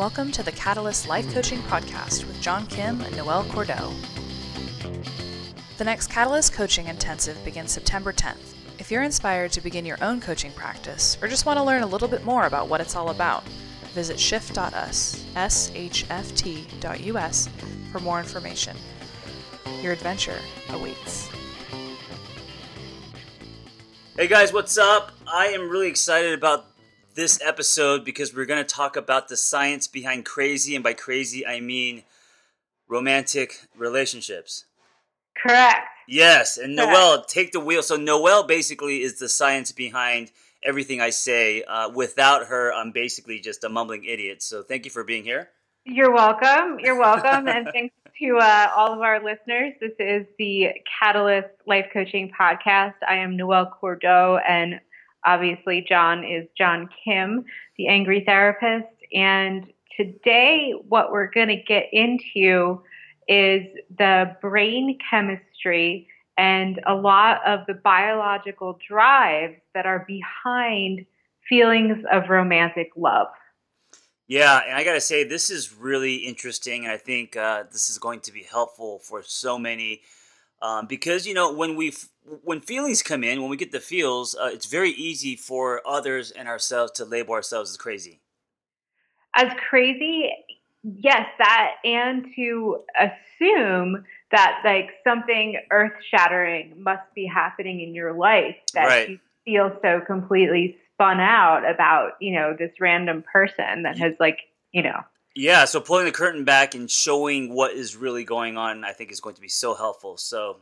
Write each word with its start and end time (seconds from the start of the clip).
Welcome 0.00 0.32
to 0.32 0.42
the 0.42 0.52
Catalyst 0.52 1.08
Life 1.08 1.30
Coaching 1.34 1.58
Podcast 1.64 2.26
with 2.26 2.40
John 2.40 2.66
Kim 2.68 3.02
and 3.02 3.14
Noelle 3.18 3.44
Cordeaux. 3.44 3.92
The 5.76 5.84
next 5.84 6.06
Catalyst 6.06 6.54
Coaching 6.54 6.86
Intensive 6.86 7.36
begins 7.44 7.72
September 7.72 8.10
10th. 8.10 8.54
If 8.78 8.90
you're 8.90 9.02
inspired 9.02 9.52
to 9.52 9.60
begin 9.60 9.84
your 9.84 10.02
own 10.02 10.22
coaching 10.22 10.52
practice 10.52 11.18
or 11.20 11.28
just 11.28 11.44
want 11.44 11.58
to 11.58 11.62
learn 11.62 11.82
a 11.82 11.86
little 11.86 12.08
bit 12.08 12.24
more 12.24 12.46
about 12.46 12.68
what 12.68 12.80
it's 12.80 12.96
all 12.96 13.10
about, 13.10 13.46
visit 13.92 14.18
shift.us, 14.18 15.22
shft.us, 15.34 17.48
for 17.92 18.00
more 18.00 18.20
information. 18.20 18.78
Your 19.82 19.92
adventure 19.92 20.38
awaits. 20.70 21.28
Hey 24.16 24.28
guys, 24.28 24.50
what's 24.50 24.78
up? 24.78 25.12
I 25.26 25.48
am 25.48 25.68
really 25.68 25.88
excited 25.88 26.32
about 26.32 26.69
this 27.20 27.38
episode 27.44 28.02
because 28.02 28.34
we're 28.34 28.46
going 28.46 28.64
to 28.64 28.74
talk 28.74 28.96
about 28.96 29.28
the 29.28 29.36
science 29.36 29.86
behind 29.86 30.24
crazy, 30.24 30.74
and 30.74 30.82
by 30.82 30.94
crazy, 30.94 31.46
I 31.46 31.60
mean 31.60 32.02
romantic 32.88 33.68
relationships. 33.76 34.64
Correct. 35.36 35.86
Yes, 36.08 36.56
and 36.56 36.78
Correct. 36.78 36.92
Noelle, 36.92 37.24
take 37.24 37.52
the 37.52 37.60
wheel. 37.60 37.82
So, 37.82 37.96
Noelle 37.96 38.44
basically 38.44 39.02
is 39.02 39.18
the 39.18 39.28
science 39.28 39.70
behind 39.70 40.32
everything 40.62 41.02
I 41.02 41.10
say. 41.10 41.62
Uh, 41.62 41.90
without 41.90 42.46
her, 42.46 42.72
I'm 42.72 42.90
basically 42.90 43.38
just 43.38 43.64
a 43.64 43.68
mumbling 43.68 44.06
idiot. 44.06 44.42
So, 44.42 44.62
thank 44.62 44.86
you 44.86 44.90
for 44.90 45.04
being 45.04 45.22
here. 45.22 45.50
You're 45.84 46.14
welcome. 46.14 46.78
You're 46.80 46.98
welcome. 46.98 47.48
and 47.48 47.68
thanks 47.70 47.94
to 48.18 48.38
uh, 48.38 48.68
all 48.74 48.94
of 48.94 49.00
our 49.00 49.22
listeners. 49.22 49.74
This 49.78 49.92
is 49.98 50.26
the 50.38 50.68
Catalyst 50.98 51.50
Life 51.66 51.86
Coaching 51.92 52.32
Podcast. 52.32 52.94
I 53.06 53.16
am 53.16 53.36
Noelle 53.36 53.66
Cordeaux, 53.78 54.40
and 54.48 54.80
obviously, 55.24 55.84
John 55.88 56.24
is 56.24 56.46
John 56.56 56.88
Kim, 57.04 57.44
the 57.76 57.88
angry 57.88 58.22
therapist. 58.24 58.88
And 59.12 59.66
today, 59.96 60.72
what 60.88 61.12
we're 61.12 61.30
going 61.30 61.48
to 61.48 61.62
get 61.62 61.84
into 61.92 62.82
is 63.28 63.62
the 63.96 64.36
brain 64.40 64.98
chemistry 65.08 66.08
and 66.36 66.80
a 66.86 66.94
lot 66.94 67.46
of 67.46 67.60
the 67.66 67.74
biological 67.74 68.78
drives 68.88 69.56
that 69.74 69.86
are 69.86 70.04
behind 70.08 71.04
feelings 71.48 72.02
of 72.10 72.30
romantic 72.30 72.90
love. 72.96 73.28
Yeah, 74.26 74.60
and 74.64 74.76
I 74.76 74.84
got 74.84 74.94
to 74.94 75.00
say, 75.00 75.24
this 75.24 75.50
is 75.50 75.74
really 75.74 76.14
interesting, 76.14 76.84
and 76.84 76.92
I 76.92 76.96
think 76.96 77.36
uh, 77.36 77.64
this 77.72 77.90
is 77.90 77.98
going 77.98 78.20
to 78.20 78.32
be 78.32 78.44
helpful 78.44 79.00
for 79.00 79.22
so 79.24 79.58
many. 79.58 80.02
Um, 80.62 80.86
because 80.86 81.26
you 81.26 81.34
know 81.34 81.52
when 81.52 81.74
we 81.74 81.94
when 82.44 82.60
feelings 82.60 83.02
come 83.02 83.24
in 83.24 83.40
when 83.40 83.50
we 83.50 83.56
get 83.56 83.72
the 83.72 83.80
feels 83.80 84.34
uh, 84.34 84.50
it's 84.52 84.66
very 84.66 84.90
easy 84.90 85.34
for 85.36 85.80
others 85.86 86.30
and 86.30 86.48
ourselves 86.48 86.92
to 86.92 87.04
label 87.04 87.32
ourselves 87.32 87.70
as 87.70 87.76
crazy 87.76 88.20
as 89.36 89.48
crazy 89.68 90.30
yes 90.82 91.26
that 91.38 91.76
and 91.84 92.26
to 92.36 92.82
assume 92.98 94.04
that 94.30 94.60
like 94.64 94.90
something 95.04 95.60
earth 95.70 95.92
shattering 96.10 96.74
must 96.82 97.02
be 97.14 97.26
happening 97.26 97.80
in 97.80 97.94
your 97.94 98.12
life 98.12 98.56
that 98.74 98.86
Right. 98.86 99.08
you 99.08 99.18
feel 99.44 99.78
so 99.82 100.00
completely 100.06 100.76
spun 100.94 101.20
out 101.20 101.68
about 101.68 102.12
you 102.20 102.32
know 102.32 102.54
this 102.58 102.72
random 102.80 103.22
person 103.32 103.82
that 103.84 103.98
has 103.98 104.12
like 104.20 104.40
you 104.72 104.82
know 104.82 105.00
yeah 105.34 105.64
so 105.64 105.80
pulling 105.80 106.04
the 106.04 106.12
curtain 106.12 106.44
back 106.44 106.74
and 106.74 106.90
showing 106.90 107.54
what 107.54 107.72
is 107.72 107.96
really 107.96 108.24
going 108.24 108.56
on 108.56 108.84
i 108.84 108.92
think 108.92 109.10
is 109.10 109.20
going 109.20 109.34
to 109.34 109.40
be 109.40 109.48
so 109.48 109.74
helpful 109.74 110.16
so 110.16 110.56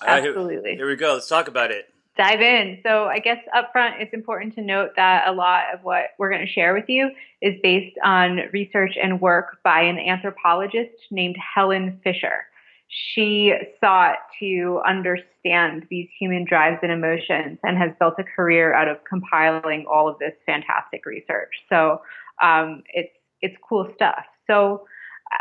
all 0.00 0.08
right, 0.08 0.22
here- 0.22 0.32
absolutely 0.32 0.74
here 0.76 0.88
we 0.88 0.96
go 0.96 1.14
let's 1.14 1.28
talk 1.28 1.48
about 1.48 1.70
it 1.70 1.86
dive 2.16 2.40
in. 2.40 2.78
So 2.82 3.04
I 3.04 3.18
guess 3.18 3.38
up 3.54 3.70
front, 3.72 3.96
it's 4.00 4.12
important 4.12 4.54
to 4.56 4.62
note 4.62 4.90
that 4.96 5.26
a 5.26 5.32
lot 5.32 5.64
of 5.72 5.82
what 5.82 6.10
we're 6.18 6.30
going 6.30 6.44
to 6.44 6.52
share 6.52 6.74
with 6.74 6.88
you 6.88 7.10
is 7.40 7.54
based 7.62 7.96
on 8.04 8.40
research 8.52 8.96
and 9.02 9.20
work 9.20 9.58
by 9.64 9.82
an 9.82 9.98
anthropologist 9.98 10.92
named 11.10 11.36
Helen 11.54 12.00
Fisher. 12.04 12.46
She 12.88 13.54
sought 13.80 14.16
to 14.40 14.82
understand 14.86 15.86
these 15.88 16.08
human 16.18 16.44
drives 16.44 16.78
and 16.82 16.92
emotions 16.92 17.58
and 17.62 17.78
has 17.78 17.90
built 17.98 18.14
a 18.18 18.24
career 18.24 18.74
out 18.74 18.88
of 18.88 18.98
compiling 19.08 19.86
all 19.90 20.08
of 20.08 20.18
this 20.18 20.34
fantastic 20.44 21.06
research. 21.06 21.52
So 21.70 22.02
um, 22.42 22.82
it's 22.92 23.12
it's 23.42 23.56
cool 23.68 23.90
stuff. 23.94 24.24
So 24.46 24.86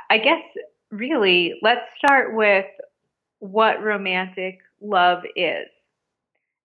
I 0.10 0.18
guess 0.18 0.42
really 0.92 1.56
let's 1.62 1.82
start 1.98 2.36
with 2.36 2.66
what 3.40 3.82
romantic 3.84 4.60
love 4.82 5.24
is 5.36 5.68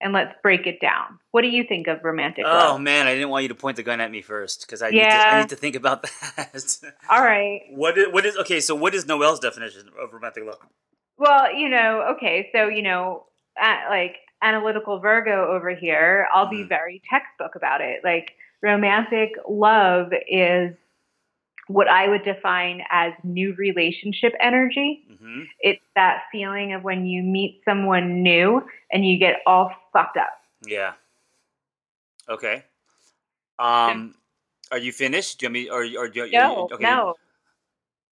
and 0.01 0.13
let's 0.13 0.35
break 0.43 0.67
it 0.67 0.81
down. 0.81 1.19
What 1.31 1.43
do 1.43 1.49
you 1.49 1.65
think 1.65 1.87
of 1.87 2.03
romantic 2.03 2.45
love? 2.45 2.55
oh 2.55 2.73
love? 2.73 2.81
man 2.81 3.07
i 3.07 3.15
didn't 3.15 3.29
want 3.31 3.43
you 3.45 3.49
to 3.49 3.55
point 3.55 3.77
the 3.77 3.83
gun 3.83 4.01
at 4.01 4.11
me 4.11 4.23
first 4.23 4.67
because 4.67 4.83
I, 4.83 4.91
need 4.91 4.97
to- 4.97 5.17
Yeah. 5.17 5.25
I 5.37 5.41
need 5.41 5.49
to 5.51 5.57
think 5.57 5.75
about 5.77 6.03
that 6.37 6.79
All 7.11 7.21
right. 7.23 7.61
what 7.71 7.97
is, 7.97 8.07
what 8.11 8.27
is 8.27 8.37
okay 8.39 8.61
so 8.61 8.75
what 8.75 8.95
is 8.95 9.07
noelle's 9.07 9.41
definition 9.41 9.89
of 10.01 10.13
romantic 10.13 10.45
love 10.45 10.59
Well, 11.19 11.55
you 11.55 11.69
know, 11.71 12.15
okay, 12.17 12.51
so 12.55 12.69
you 12.69 12.83
know, 12.83 13.25
like 13.89 14.17
analytical 14.43 14.99
Virgo 15.01 15.47
over 15.51 15.75
here, 15.75 16.27
I'll 16.35 16.49
be 16.49 16.65
Mhm. 16.65 16.69
very 16.69 17.01
textbook 17.11 17.55
about 17.55 17.81
it. 17.81 18.01
Like 18.05 18.33
romantic 18.63 19.31
love 19.49 20.09
is 20.29 20.75
what 21.69 21.89
I 21.89 22.09
would 22.09 22.25
define 22.25 22.83
as 22.91 23.13
new 23.25 23.55
relationship 23.55 24.33
energy. 24.41 25.05
hmm 25.19 25.43
It's 25.61 25.83
that 25.95 26.23
feeling 26.31 26.73
of 26.75 26.83
when 26.83 27.07
you 27.07 27.23
meet 27.23 27.63
someone 27.65 28.23
new 28.23 28.63
and 28.93 29.05
you 29.07 29.19
get 29.19 29.37
all 29.47 29.71
fucked 29.93 30.17
up. 30.17 30.31
yeah 30.67 30.93
okay 32.29 32.65
um 33.59 34.15
are 34.73 34.79
you 34.79 34.93
finished 34.93 35.39
do 35.39 35.47
you 35.47 35.49
want 35.51 35.53
me 35.55 35.71
or, 35.99 36.05
or 36.05 36.09
do 36.09 36.25
you, 36.25 36.33
No, 36.39 36.69
okay. 36.73 36.83
no. 36.83 37.15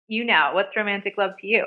You 0.07 0.25
know, 0.25 0.51
what's 0.53 0.75
romantic 0.75 1.17
love 1.17 1.31
to 1.41 1.47
you? 1.47 1.65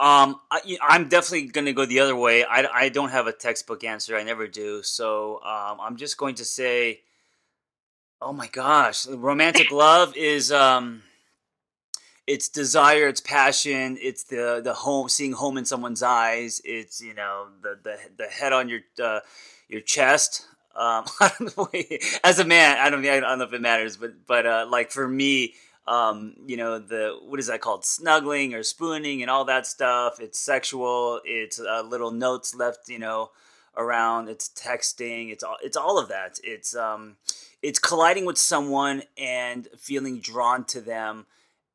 Um, 0.00 0.40
I—I'm 0.50 1.08
definitely 1.08 1.48
going 1.48 1.66
to 1.66 1.72
go 1.72 1.84
the 1.86 2.00
other 2.00 2.16
way. 2.16 2.44
I, 2.44 2.66
I 2.66 2.88
don't 2.88 3.10
have 3.10 3.26
a 3.26 3.32
textbook 3.32 3.84
answer. 3.84 4.16
I 4.16 4.22
never 4.24 4.46
do. 4.48 4.82
So 4.82 5.36
um, 5.44 5.78
I'm 5.80 5.96
just 5.96 6.16
going 6.16 6.34
to 6.36 6.44
say, 6.44 7.00
oh 8.20 8.32
my 8.32 8.48
gosh, 8.48 9.06
romantic 9.06 9.70
love 9.84 10.16
is 10.16 10.50
um, 10.50 11.02
it's 12.26 12.48
desire, 12.48 13.08
it's 13.08 13.20
passion, 13.20 13.98
it's 14.00 14.24
the 14.24 14.60
the 14.62 14.74
home, 14.74 15.08
seeing 15.08 15.32
home 15.32 15.58
in 15.58 15.64
someone's 15.64 16.02
eyes. 16.02 16.60
It's 16.64 17.00
you 17.00 17.14
know 17.14 17.48
the 17.62 17.78
the 17.82 17.98
the 18.16 18.26
head 18.26 18.52
on 18.52 18.68
your 18.68 18.80
uh, 19.02 19.20
your 19.68 19.80
chest. 19.80 20.46
Um, 20.76 21.04
as 22.24 22.38
a 22.38 22.44
man, 22.44 22.78
I 22.78 22.90
don't 22.90 23.04
I 23.04 23.20
don't 23.20 23.38
know 23.38 23.44
if 23.44 23.52
it 23.52 23.60
matters, 23.60 23.96
but 23.96 24.26
but 24.26 24.46
uh, 24.46 24.66
like 24.68 24.90
for 24.90 25.06
me, 25.06 25.54
um, 25.86 26.34
you 26.46 26.56
know, 26.56 26.78
the 26.78 27.18
what 27.26 27.38
is 27.38 27.48
that 27.48 27.60
called? 27.60 27.84
Snuggling 27.84 28.54
or 28.54 28.62
spooning 28.62 29.22
and 29.22 29.30
all 29.30 29.44
that 29.44 29.66
stuff. 29.66 30.18
It's 30.18 30.38
sexual. 30.38 31.20
It's 31.24 31.60
uh, 31.60 31.82
little 31.82 32.10
notes 32.10 32.54
left, 32.54 32.88
you 32.88 32.98
know, 32.98 33.30
around. 33.76 34.28
It's 34.28 34.48
texting. 34.48 35.30
It's 35.30 35.44
all. 35.44 35.56
It's 35.62 35.76
all 35.76 35.98
of 35.98 36.08
that. 36.08 36.38
It's 36.42 36.74
um, 36.74 37.16
it's 37.62 37.78
colliding 37.78 38.24
with 38.24 38.38
someone 38.38 39.02
and 39.18 39.68
feeling 39.76 40.20
drawn 40.20 40.64
to 40.66 40.80
them. 40.80 41.26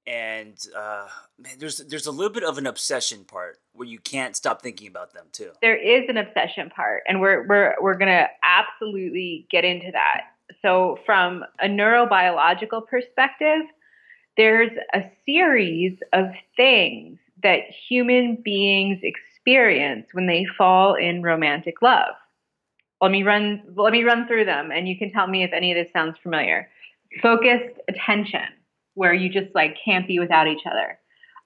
And 0.09 0.57
uh, 0.75 1.07
man, 1.37 1.53
there's 1.59 1.77
there's 1.77 2.07
a 2.07 2.11
little 2.11 2.33
bit 2.33 2.43
of 2.43 2.57
an 2.57 2.65
obsession 2.65 3.25
part 3.25 3.59
where 3.73 3.87
you 3.87 3.99
can't 3.99 4.35
stop 4.35 4.63
thinking 4.63 4.87
about 4.87 5.13
them 5.13 5.27
too. 5.31 5.51
there 5.61 5.77
is 5.77 6.09
an 6.09 6.17
obsession 6.17 6.71
part 6.71 7.03
and 7.07 7.21
we're 7.21 7.45
we're 7.47 7.75
we're 7.79 7.95
to 7.95 8.27
absolutely 8.41 9.45
get 9.51 9.63
into 9.63 9.91
that. 9.91 10.21
So 10.63 10.97
from 11.05 11.45
a 11.61 11.67
neurobiological 11.67 12.87
perspective, 12.87 13.61
there's 14.35 14.71
a 14.95 15.03
series 15.27 15.99
of 16.11 16.25
things 16.57 17.19
that 17.43 17.59
human 17.87 18.39
beings 18.43 18.99
experience 19.03 20.07
when 20.13 20.25
they 20.25 20.43
fall 20.57 20.95
in 20.95 21.21
romantic 21.21 21.83
love. 21.83 22.15
Let 22.99 23.11
me 23.11 23.21
run 23.21 23.61
let 23.75 23.93
me 23.93 24.03
run 24.03 24.25
through 24.25 24.45
them 24.45 24.71
and 24.71 24.87
you 24.89 24.97
can 24.97 25.11
tell 25.11 25.27
me 25.27 25.43
if 25.43 25.53
any 25.53 25.71
of 25.71 25.75
this 25.75 25.93
sounds 25.93 26.17
familiar. 26.23 26.67
Focused 27.21 27.79
attention 27.87 28.41
where 28.93 29.13
you 29.13 29.29
just 29.29 29.53
like 29.55 29.77
can't 29.83 30.07
be 30.07 30.19
without 30.19 30.47
each 30.47 30.63
other. 30.65 30.99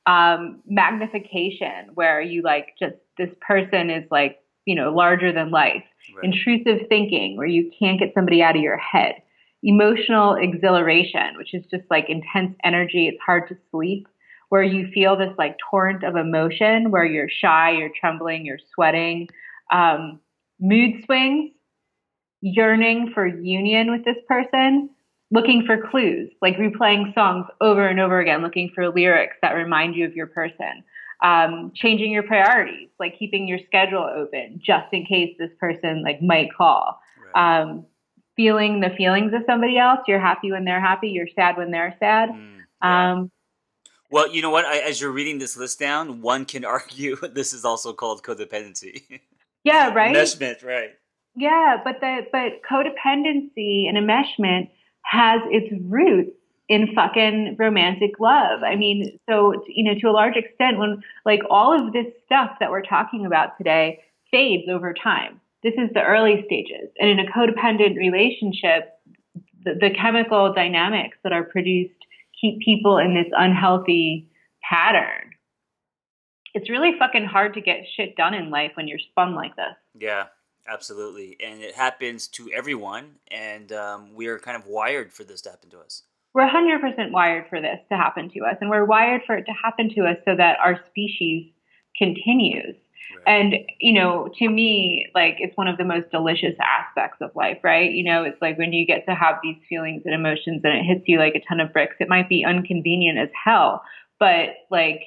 Um, 0.06 0.62
magnification 0.68 1.92
where 1.94 2.22
you 2.22 2.42
like 2.42 2.74
just 2.78 2.96
this 3.18 3.30
person 3.46 3.90
is 3.90 4.04
like 4.12 4.40
you 4.66 4.76
know 4.76 4.94
larger 4.94 5.32
than 5.32 5.52
life. 5.52 5.84
Right. 6.14 6.26
intrusive 6.26 6.88
thinking 6.90 7.38
where 7.38 7.48
you 7.48 7.72
can't 7.80 7.98
get 7.98 8.14
somebody 8.14 8.42
out 8.44 8.58
of 8.58 8.62
your 8.62 8.78
head. 8.78 9.16
Emotional 9.64 10.36
exhilaration 10.36 11.38
which 11.38 11.54
is 11.54 11.64
just 11.72 11.84
like 11.90 12.10
intense 12.10 12.56
energy. 12.64 13.08
It's 13.08 13.22
hard 13.26 13.48
to 13.50 13.58
sleep. 13.72 14.08
Where 14.50 14.64
you 14.64 14.88
feel 14.94 15.16
this 15.16 15.34
like 15.38 15.58
torrent 15.72 16.04
of 16.04 16.16
emotion 16.16 16.92
where 16.92 17.06
you're 17.06 17.30
shy 17.30 17.72
you're 17.72 17.92
trembling 18.00 18.46
you're 18.46 18.60
sweating. 18.76 19.30
Um, 19.72 20.20
mood 20.60 21.04
swings 21.06 21.52
yearning 22.42 23.12
for 23.14 23.26
union 23.26 23.90
with 23.90 24.04
this 24.04 24.18
person 24.28 24.90
looking 25.34 25.66
for 25.66 25.88
clues, 25.90 26.30
like 26.42 26.56
replaying 26.58 27.14
songs 27.16 27.48
over 27.60 27.88
and 27.88 28.00
over 28.00 28.20
again, 28.20 28.44
looking 28.44 28.72
for 28.74 28.90
lyrics 28.90 29.36
that 29.42 29.54
remind 29.54 29.96
you 29.96 30.06
of 30.06 30.16
your 30.16 30.28
person. 30.28 30.84
Um, 31.22 31.72
changing 31.74 32.12
your 32.12 32.24
priorities, 32.24 32.90
like 33.00 33.18
keeping 33.18 33.48
your 33.48 33.58
schedule 33.66 34.04
open 34.04 34.62
just 34.64 34.92
in 34.92 35.06
case 35.06 35.36
this 35.40 35.50
person 35.60 36.04
like 36.04 36.22
might 36.22 36.50
call. 36.56 37.00
Right. 37.34 37.62
Um, 37.62 37.86
feeling 38.36 38.80
the 38.82 38.90
feelings 38.98 39.34
of 39.34 39.42
somebody 39.48 39.78
else. 39.78 40.00
You're 40.08 40.20
happy 40.20 40.52
when 40.52 40.66
they're 40.66 40.82
happy. 40.82 41.10
You're 41.10 41.30
sad 41.36 41.58
when 41.58 41.72
they're 41.72 41.96
sad. 42.00 42.30
Mm. 42.30 42.58
Yeah. 42.82 43.12
Um, 43.14 43.32
well, 44.12 44.32
you 44.32 44.42
know 44.44 44.52
what? 44.52 44.66
I, 44.66 44.80
as 44.80 45.02
you're 45.02 45.12
reading 45.12 45.40
this 45.40 45.58
list 45.58 45.80
down, 45.80 46.22
one 46.22 46.46
can 46.46 46.66
argue 46.78 47.16
this 47.16 47.54
is 47.54 47.66
also 47.66 47.94
called 47.94 48.24
codependency. 48.24 49.04
Yeah, 49.66 49.94
right. 49.94 50.14
Enmeshment, 50.14 50.62
right? 50.62 50.90
Yeah, 51.38 51.78
but 51.82 52.02
the 52.02 52.28
but 52.34 52.60
codependency 52.70 53.88
and 53.88 53.96
enmeshment 53.98 54.68
has 55.14 55.42
its 55.46 55.72
roots 55.88 56.32
in 56.70 56.94
fucking 56.96 57.56
romantic 57.60 58.20
love. 58.20 58.64
I 58.64 58.76
mean, 58.76 59.20
so 59.30 59.54
you 59.68 59.84
know, 59.84 60.00
to 60.00 60.08
a 60.08 60.12
large 60.12 60.36
extent, 60.36 60.80
when 60.80 61.02
like 61.26 61.42
all 61.50 61.72
of 61.74 61.94
this 61.94 62.08
stuff 62.26 62.52
that 62.60 62.72
we're 62.72 62.82
talking 62.82 63.26
about 63.26 63.58
today 63.58 64.00
fades 64.32 64.68
over 64.70 64.94
time. 64.94 65.40
This 65.62 65.76
is 65.78 65.90
the 65.94 66.02
early 66.02 66.44
stages, 66.46 66.90
and 67.00 67.10
in 67.10 67.20
a 67.20 67.32
codependent 67.32 67.96
relationship, 67.96 69.00
the, 69.64 69.76
the 69.80 69.92
chemical 69.92 70.52
dynamics 70.54 71.18
that 71.24 71.32
are 71.32 71.44
produced 71.44 71.94
keep 72.42 72.60
people 72.60 72.98
in 72.98 73.14
this 73.14 73.32
unhealthy 73.38 74.28
pattern. 74.62 75.30
It's 76.54 76.70
really 76.70 76.92
fucking 77.00 77.26
hard 77.26 77.54
to 77.54 77.62
get 77.62 77.86
shit 77.96 78.16
done 78.18 78.34
in 78.34 78.50
life 78.50 78.72
when 78.76 78.88
you're 78.88 79.00
spun 79.00 79.36
like 79.36 79.56
this. 79.56 79.76
Yeah, 79.98 80.26
absolutely. 80.68 81.38
And 81.44 81.62
it 81.62 81.76
happens 81.76 82.28
to 82.30 82.50
everyone, 82.52 83.16
and 83.30 83.72
um, 83.72 84.14
we 84.14 84.28
are 84.28 84.40
kind 84.40 84.58
of 84.58 84.68
wired 84.68 85.14
for 85.14 85.24
this 85.24 85.42
to 85.42 85.50
happen 85.50 85.70
to 85.72 85.80
us. 85.80 86.04
We're 86.34 86.50
100% 86.50 87.12
wired 87.12 87.46
for 87.50 87.62
this 87.62 87.80
to 87.90 87.98
happen 87.98 88.30
to 88.32 88.40
us, 88.42 88.58
and 88.60 88.70
we're 88.70 88.86
wired 88.86 89.22
for 89.26 89.36
it 89.36 89.46
to 89.46 89.52
happen 89.52 89.94
to 89.96 90.06
us 90.06 90.18
so 90.26 90.36
that 90.36 90.58
our 90.60 90.80
species 90.90 91.52
continues. 91.98 92.76
And, 93.26 93.56
you 93.80 93.94
know, 93.94 94.30
to 94.40 94.50
me, 94.50 95.08
like 95.16 95.36
it's 95.40 95.56
one 95.56 95.68
of 95.68 95.78
the 95.78 95.86
most 95.86 96.10
delicious 96.12 96.56
aspects 96.62 97.18
of 97.22 97.32
life, 97.36 97.60
right? 97.64 97.92
You 97.92 98.04
know, 98.04 98.24
it's 98.24 98.42
like 98.42 98.58
when 98.58 98.74
you 98.74 98.86
get 98.86 99.06
to 99.08 99.16
have 99.16 99.36
these 99.42 99.58
feelings 99.70 100.02
and 100.06 100.14
emotions 100.14 100.62
and 100.64 100.74
it 100.74 100.84
hits 100.84 101.04
you 101.08 101.20
like 101.20 101.36
a 101.36 101.42
ton 101.48 101.60
of 101.60 101.72
bricks, 101.72 101.96
it 102.00 102.10
might 102.10 102.28
be 102.28 102.44
inconvenient 102.44 103.18
as 103.18 103.30
hell, 103.46 103.84
but 104.20 104.50
like 104.70 105.02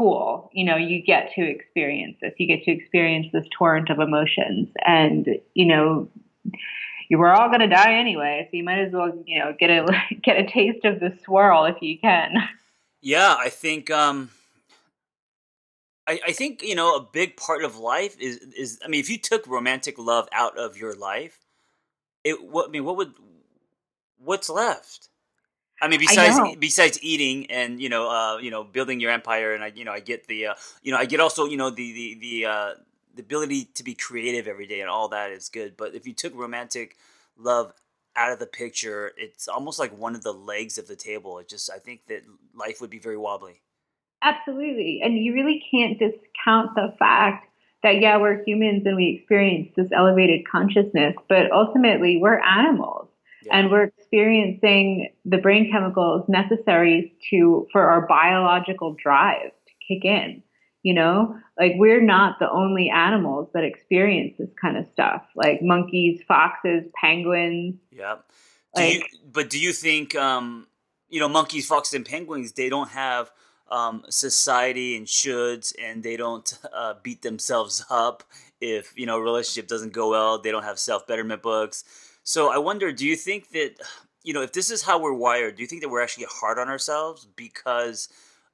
cool. 0.00 0.48
You 0.54 0.64
know, 0.64 0.76
you 0.76 1.02
get 1.02 1.30
to 1.34 1.42
experience 1.42 2.16
this. 2.22 2.32
You 2.38 2.46
get 2.46 2.64
to 2.64 2.70
experience 2.70 3.26
this 3.34 3.44
torrent 3.56 3.90
of 3.90 3.98
emotions. 3.98 4.68
And, 4.86 5.26
you 5.52 5.66
know, 5.66 6.08
you 7.10 7.18
were 7.18 7.30
all 7.30 7.48
going 7.48 7.60
to 7.60 7.66
die 7.66 7.98
anyway, 7.98 8.48
so 8.50 8.56
you 8.56 8.64
might 8.64 8.78
as 8.78 8.92
well, 8.94 9.12
you 9.26 9.38
know, 9.38 9.54
get 9.58 9.68
a 9.68 9.84
get 10.22 10.38
a 10.38 10.46
taste 10.46 10.86
of 10.86 11.00
the 11.00 11.12
swirl 11.22 11.66
if 11.66 11.76
you 11.82 11.98
can. 11.98 12.32
Yeah, 13.02 13.36
I 13.38 13.50
think 13.50 13.90
um 13.90 14.30
I, 16.06 16.20
I 16.28 16.32
think 16.32 16.62
you 16.62 16.74
know 16.74 16.96
a 16.96 17.00
big 17.00 17.36
part 17.36 17.62
of 17.62 17.76
life 17.76 18.18
is 18.18 18.38
is 18.56 18.78
I 18.82 18.88
mean 18.88 19.00
if 19.00 19.10
you 19.10 19.18
took 19.18 19.46
romantic 19.46 19.98
love 19.98 20.28
out 20.32 20.56
of 20.56 20.78
your 20.78 20.94
life, 20.94 21.40
it 22.24 22.42
what 22.42 22.68
I 22.68 22.70
mean 22.70 22.84
what 22.84 22.96
would 22.96 23.12
what's 24.18 24.48
left? 24.48 25.09
I 25.80 25.88
mean 25.88 26.00
besides 26.00 26.38
I 26.38 26.54
besides 26.56 26.98
eating 27.02 27.50
and 27.50 27.80
you 27.80 27.88
know 27.88 28.08
uh, 28.08 28.38
you 28.38 28.50
know 28.50 28.64
building 28.64 29.00
your 29.00 29.10
empire 29.10 29.54
and 29.54 29.64
I 29.64 29.72
you 29.74 29.84
know 29.84 29.92
I 29.92 30.00
get 30.00 30.26
the 30.26 30.46
uh, 30.48 30.54
you 30.82 30.92
know 30.92 30.98
I 30.98 31.06
get 31.06 31.20
also 31.20 31.46
you 31.46 31.56
know 31.56 31.70
the 31.70 31.92
the 31.92 32.18
the 32.20 32.46
uh, 32.46 32.70
the 33.14 33.22
ability 33.22 33.66
to 33.74 33.82
be 33.82 33.94
creative 33.94 34.46
every 34.46 34.66
day 34.66 34.80
and 34.80 34.90
all 34.90 35.08
that 35.08 35.30
is 35.30 35.48
good. 35.48 35.76
But 35.76 35.94
if 35.94 36.06
you 36.06 36.12
took 36.12 36.34
romantic 36.34 36.96
love 37.36 37.72
out 38.16 38.32
of 38.32 38.38
the 38.38 38.46
picture, 38.46 39.12
it's 39.16 39.48
almost 39.48 39.78
like 39.78 39.96
one 39.96 40.14
of 40.14 40.22
the 40.22 40.32
legs 40.32 40.78
of 40.78 40.88
the 40.88 40.96
table. 40.96 41.38
It 41.38 41.48
just 41.48 41.70
I 41.70 41.78
think 41.78 42.06
that 42.06 42.22
life 42.54 42.80
would 42.80 42.90
be 42.90 42.98
very 42.98 43.16
wobbly. 43.16 43.62
Absolutely. 44.22 45.00
And 45.02 45.16
you 45.16 45.32
really 45.32 45.64
can't 45.70 45.98
discount 45.98 46.74
the 46.74 46.94
fact 46.98 47.48
that, 47.82 48.00
yeah, 48.00 48.18
we're 48.18 48.44
humans 48.44 48.82
and 48.84 48.96
we 48.96 49.16
experience 49.18 49.70
this 49.76 49.88
elevated 49.96 50.46
consciousness, 50.50 51.14
but 51.28 51.50
ultimately 51.52 52.18
we're 52.18 52.38
animals. 52.40 53.08
Yeah. 53.44 53.58
And 53.58 53.70
we're 53.70 53.84
experiencing 53.84 55.10
the 55.24 55.38
brain 55.38 55.70
chemicals 55.72 56.28
necessary 56.28 57.14
to 57.30 57.66
for 57.72 57.82
our 57.82 58.06
biological 58.06 58.96
drive 59.02 59.50
to 59.50 59.72
kick 59.86 60.04
in. 60.04 60.42
You 60.82 60.94
know, 60.94 61.36
like 61.58 61.72
we're 61.76 62.00
not 62.00 62.38
the 62.38 62.50
only 62.50 62.88
animals 62.88 63.50
that 63.52 63.64
experience 63.64 64.34
this 64.38 64.48
kind 64.60 64.78
of 64.78 64.86
stuff. 64.92 65.22
Like 65.36 65.60
monkeys, 65.62 66.22
foxes, 66.26 66.84
penguins. 66.98 67.74
Yeah. 67.90 68.16
Do 68.74 68.82
like, 68.82 68.94
you, 68.94 69.02
but 69.30 69.50
do 69.50 69.58
you 69.58 69.72
think, 69.72 70.14
um, 70.14 70.68
you 71.08 71.20
know, 71.20 71.28
monkeys, 71.28 71.66
foxes, 71.66 71.94
and 71.94 72.06
penguins? 72.06 72.52
They 72.52 72.70
don't 72.70 72.90
have 72.90 73.30
um, 73.70 74.04
society 74.08 74.96
and 74.96 75.06
shoulds, 75.06 75.74
and 75.80 76.02
they 76.02 76.16
don't 76.16 76.58
uh, 76.72 76.94
beat 77.02 77.22
themselves 77.22 77.84
up 77.90 78.24
if 78.60 78.92
you 78.96 79.06
know 79.06 79.16
a 79.16 79.22
relationship 79.22 79.68
doesn't 79.68 79.92
go 79.92 80.10
well. 80.10 80.40
They 80.40 80.50
don't 80.50 80.64
have 80.64 80.78
self 80.78 81.06
betterment 81.06 81.42
books. 81.42 81.84
So 82.22 82.52
I 82.52 82.58
wonder, 82.58 82.92
do 82.92 83.06
you 83.06 83.16
think 83.16 83.50
that 83.50 83.76
you 84.22 84.32
know 84.32 84.42
if 84.42 84.52
this 84.52 84.70
is 84.70 84.82
how 84.82 85.00
we're 85.00 85.12
wired? 85.12 85.56
Do 85.56 85.62
you 85.62 85.68
think 85.68 85.82
that 85.82 85.88
we're 85.88 86.02
actually 86.02 86.26
hard 86.30 86.58
on 86.58 86.68
ourselves 86.68 87.26
because 87.36 88.08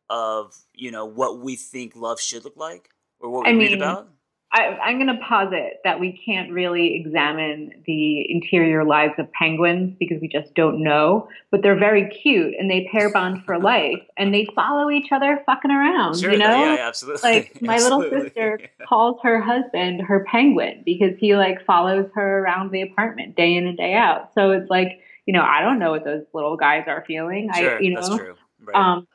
of 0.08 0.54
you 0.72 0.90
know 0.90 1.04
what 1.04 1.40
we 1.40 1.56
think 1.56 1.96
love 1.96 2.20
should 2.20 2.44
look 2.44 2.56
like 2.56 2.90
or 3.20 3.30
what 3.30 3.44
we 3.44 3.50
I 3.50 3.52
read 3.52 3.70
mean, 3.70 3.74
about? 3.74 4.08
I, 4.56 4.90
am 4.90 4.96
going 4.96 5.14
to 5.14 5.22
posit 5.22 5.80
that 5.84 6.00
we 6.00 6.18
can't 6.24 6.50
really 6.50 6.94
examine 6.94 7.72
the 7.86 8.30
interior 8.30 8.84
lives 8.84 9.14
of 9.18 9.30
penguins 9.32 9.94
because 9.98 10.20
we 10.22 10.28
just 10.28 10.54
don't 10.54 10.82
know. 10.82 11.28
But 11.50 11.62
they're 11.62 11.78
very 11.78 12.08
cute 12.08 12.54
and 12.58 12.70
they 12.70 12.88
pair 12.90 13.12
bond 13.12 13.44
for 13.44 13.58
life 13.58 14.00
and 14.16 14.32
they 14.32 14.46
follow 14.54 14.90
each 14.90 15.08
other 15.12 15.42
fucking 15.44 15.70
around. 15.70 16.18
Sure, 16.18 16.32
you 16.32 16.38
know, 16.38 16.74
yeah, 16.74 16.86
absolutely. 16.86 17.30
Like 17.30 17.58
my 17.62 17.74
absolutely. 17.74 18.08
little 18.08 18.24
sister 18.24 18.60
calls 18.88 19.20
her 19.22 19.40
husband 19.40 20.00
her 20.00 20.24
penguin 20.24 20.82
because 20.86 21.12
he 21.18 21.36
like 21.36 21.64
follows 21.66 22.06
her 22.14 22.38
around 22.38 22.70
the 22.70 22.80
apartment 22.80 23.36
day 23.36 23.54
in 23.56 23.66
and 23.66 23.76
day 23.76 23.92
out. 23.92 24.30
So 24.34 24.52
it's 24.52 24.70
like 24.70 25.00
you 25.26 25.34
know 25.34 25.42
I 25.42 25.60
don't 25.60 25.78
know 25.78 25.90
what 25.90 26.04
those 26.04 26.24
little 26.32 26.56
guys 26.56 26.84
are 26.86 27.04
feeling. 27.06 27.50
Sure, 27.54 27.76
I 27.76 27.80
you 27.80 27.90
know. 27.90 28.00
That's 28.00 28.16
true. 28.16 28.34
Right. 28.64 28.76
Um, 28.76 29.06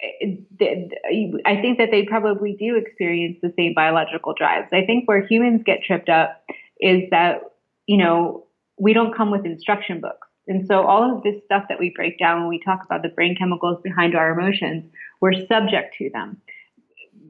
I 0.00 1.60
think 1.60 1.78
that 1.78 1.88
they 1.90 2.04
probably 2.04 2.56
do 2.58 2.76
experience 2.76 3.38
the 3.42 3.52
same 3.56 3.74
biological 3.74 4.34
drives. 4.36 4.68
I 4.72 4.84
think 4.84 5.08
where 5.08 5.26
humans 5.26 5.62
get 5.64 5.82
tripped 5.82 6.08
up 6.08 6.42
is 6.80 7.02
that, 7.10 7.42
you 7.86 7.96
know, 7.96 8.46
we 8.78 8.92
don't 8.92 9.16
come 9.16 9.30
with 9.30 9.44
instruction 9.44 10.00
books. 10.00 10.28
And 10.46 10.66
so 10.66 10.82
all 10.82 11.16
of 11.16 11.22
this 11.24 11.42
stuff 11.44 11.64
that 11.68 11.78
we 11.78 11.92
break 11.94 12.18
down 12.18 12.40
when 12.40 12.48
we 12.48 12.60
talk 12.64 12.84
about 12.84 13.02
the 13.02 13.08
brain 13.08 13.36
chemicals 13.36 13.80
behind 13.82 14.14
our 14.14 14.30
emotions, 14.38 14.90
we're 15.20 15.46
subject 15.46 15.96
to 15.98 16.10
them. 16.10 16.40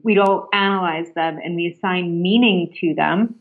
We 0.03 0.13
don't 0.13 0.47
analyze 0.53 1.11
them 1.15 1.39
and 1.43 1.55
we 1.55 1.67
assign 1.67 2.21
meaning 2.21 2.73
to 2.79 2.93
them 2.93 3.35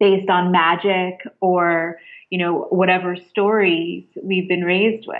based 0.00 0.28
on 0.28 0.50
magic 0.50 1.20
or, 1.40 1.98
you 2.30 2.38
know, 2.38 2.66
whatever 2.70 3.14
stories 3.14 4.04
we've 4.20 4.48
been 4.48 4.64
raised 4.64 5.06
with 5.06 5.18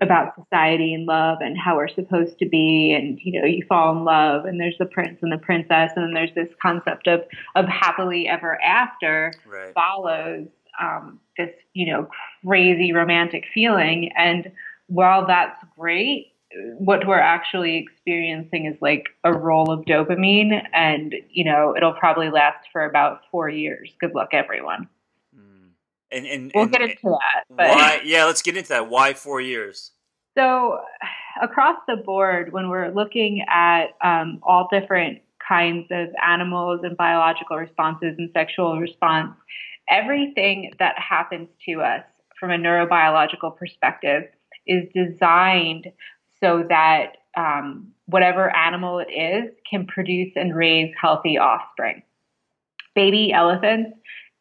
about 0.00 0.34
society 0.34 0.94
and 0.94 1.06
love 1.06 1.38
and 1.40 1.56
how 1.58 1.76
we're 1.76 1.88
supposed 1.88 2.38
to 2.38 2.48
be. 2.48 2.92
And 2.92 3.18
you 3.22 3.40
know 3.40 3.46
you 3.46 3.64
fall 3.68 3.96
in 3.96 4.04
love 4.04 4.44
and 4.44 4.60
there's 4.60 4.78
the 4.78 4.86
prince 4.86 5.18
and 5.22 5.32
the 5.32 5.38
princess 5.38 5.92
and 5.96 6.04
then 6.04 6.14
there's 6.14 6.34
this 6.34 6.48
concept 6.60 7.06
of 7.06 7.20
of 7.54 7.66
happily 7.66 8.28
ever 8.28 8.60
after 8.62 9.32
right. 9.46 9.72
follows 9.74 10.48
um, 10.80 11.20
this 11.36 11.50
you 11.74 11.92
know 11.92 12.08
crazy 12.46 12.92
romantic 12.92 13.44
feeling. 13.52 14.10
And 14.16 14.50
while 14.86 15.26
that's 15.26 15.62
great 15.78 16.28
what 16.78 17.06
we're 17.06 17.16
actually 17.16 17.76
experiencing 17.76 18.66
is 18.66 18.76
like 18.80 19.04
a 19.22 19.32
roll 19.32 19.70
of 19.70 19.84
dopamine 19.84 20.66
and 20.72 21.14
you 21.30 21.44
know 21.44 21.76
it'll 21.76 21.92
probably 21.92 22.28
last 22.28 22.66
for 22.72 22.84
about 22.84 23.20
four 23.30 23.48
years. 23.48 23.92
Good 24.00 24.14
luck 24.14 24.30
everyone 24.32 24.88
and, 26.12 26.26
and 26.26 26.52
we'll 26.54 26.64
and, 26.64 26.72
get 26.72 26.82
into 26.82 27.00
that. 27.02 27.44
But. 27.48 27.68
Why? 27.68 28.00
Yeah, 28.04 28.24
let's 28.24 28.42
get 28.42 28.56
into 28.56 28.68
that. 28.70 28.88
Why 28.88 29.14
four 29.14 29.40
years? 29.40 29.92
So, 30.36 30.78
across 31.42 31.76
the 31.88 31.96
board, 31.96 32.52
when 32.52 32.68
we're 32.68 32.90
looking 32.90 33.44
at 33.48 33.86
um, 34.02 34.40
all 34.42 34.68
different 34.70 35.20
kinds 35.46 35.86
of 35.90 36.08
animals 36.24 36.80
and 36.84 36.96
biological 36.96 37.56
responses 37.56 38.14
and 38.18 38.30
sexual 38.32 38.78
response, 38.78 39.32
everything 39.90 40.70
that 40.78 40.94
happens 40.96 41.48
to 41.68 41.80
us 41.80 42.04
from 42.38 42.50
a 42.50 42.56
neurobiological 42.56 43.56
perspective 43.56 44.24
is 44.66 44.84
designed 44.94 45.86
so 46.42 46.64
that 46.68 47.16
um, 47.36 47.88
whatever 48.06 48.54
animal 48.56 48.98
it 48.98 49.10
is 49.12 49.50
can 49.68 49.86
produce 49.86 50.32
and 50.36 50.54
raise 50.54 50.92
healthy 51.00 51.38
offspring. 51.38 52.02
Baby 52.94 53.32
elephants 53.32 53.90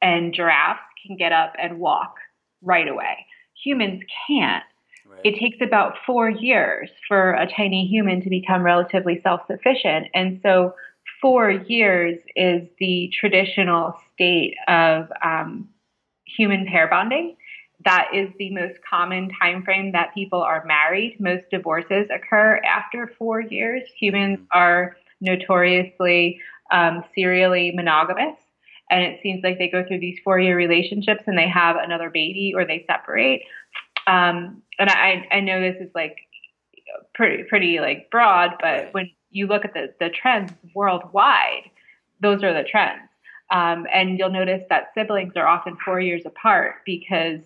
and 0.02 0.34
giraffes 0.34 0.82
can 1.06 1.18
get 1.18 1.32
up 1.32 1.54
and 1.62 1.80
walk 1.80 2.16
right 2.62 2.88
away. 2.88 3.26
Humans 3.64 4.04
can't. 4.28 4.64
Right. 5.08 5.22
It 5.24 5.40
takes 5.40 5.58
about 5.62 5.96
four 6.06 6.30
years 6.30 6.90
for 7.08 7.34
a 7.34 7.48
tiny 7.48 7.88
human 7.88 8.22
to 8.22 8.30
become 8.30 8.62
relatively 8.62 9.20
self 9.24 9.42
sufficient. 9.48 10.08
And 10.14 10.40
so, 10.44 10.76
four 11.22 11.50
years 11.52 12.20
is 12.36 12.68
the 12.80 13.12
traditional 13.20 13.94
state 14.14 14.56
of 14.68 15.08
um, 15.24 15.68
human 16.26 16.66
pair 16.68 16.88
bonding. 16.88 17.36
That 17.86 18.10
is 18.14 18.30
the 18.38 18.52
most 18.52 18.76
common 18.88 19.30
time 19.42 19.64
frame 19.64 19.94
that 19.94 20.14
people 20.14 20.42
are 20.42 20.64
married. 20.66 21.18
Most 21.20 21.46
divorces 21.50 22.08
occur 22.14 22.58
after 22.66 23.12
four 23.18 23.42
years. 23.42 23.84
Humans 24.00 24.40
mm-hmm. 24.40 24.58
are 24.58 24.98
notoriously 25.22 26.40
um, 26.72 27.04
serially 27.16 27.72
monogamous 27.72 28.36
and 28.90 29.04
it 29.04 29.20
seems 29.22 29.44
like 29.44 29.58
they 29.58 29.70
go 29.70 29.84
through 29.88 30.00
these 30.00 30.20
four 30.24 30.40
year 30.40 30.58
relationships 30.58 31.24
and 31.28 31.38
they 31.38 31.48
have 31.48 31.76
another 31.78 32.10
baby 32.10 32.54
or 32.56 32.66
they 32.66 32.86
separate. 32.88 33.44
Um, 34.08 34.64
and 34.80 34.90
I, 34.90 35.28
I 35.32 35.40
know 35.42 35.62
this 35.62 35.82
is 35.82 35.92
like 35.94 36.16
pretty 37.14 37.44
pretty 37.44 37.80
like 37.80 38.10
broad, 38.10 38.56
but 38.62 38.94
when 38.94 39.12
you 39.30 39.48
look 39.48 39.66
at 39.66 39.74
the 39.74 39.94
the 40.00 40.10
trends 40.10 40.52
worldwide, 40.74 41.70
those 42.22 42.44
are 42.44 42.54
the 42.54 42.68
trends. 42.68 43.02
Um, 43.52 43.88
and 43.94 44.18
you'll 44.20 44.32
notice 44.32 44.62
that 44.70 44.92
siblings 44.96 45.34
are 45.36 45.48
often 45.48 45.76
four 45.84 46.00
years 46.00 46.24
apart 46.26 46.76
because 46.86 47.40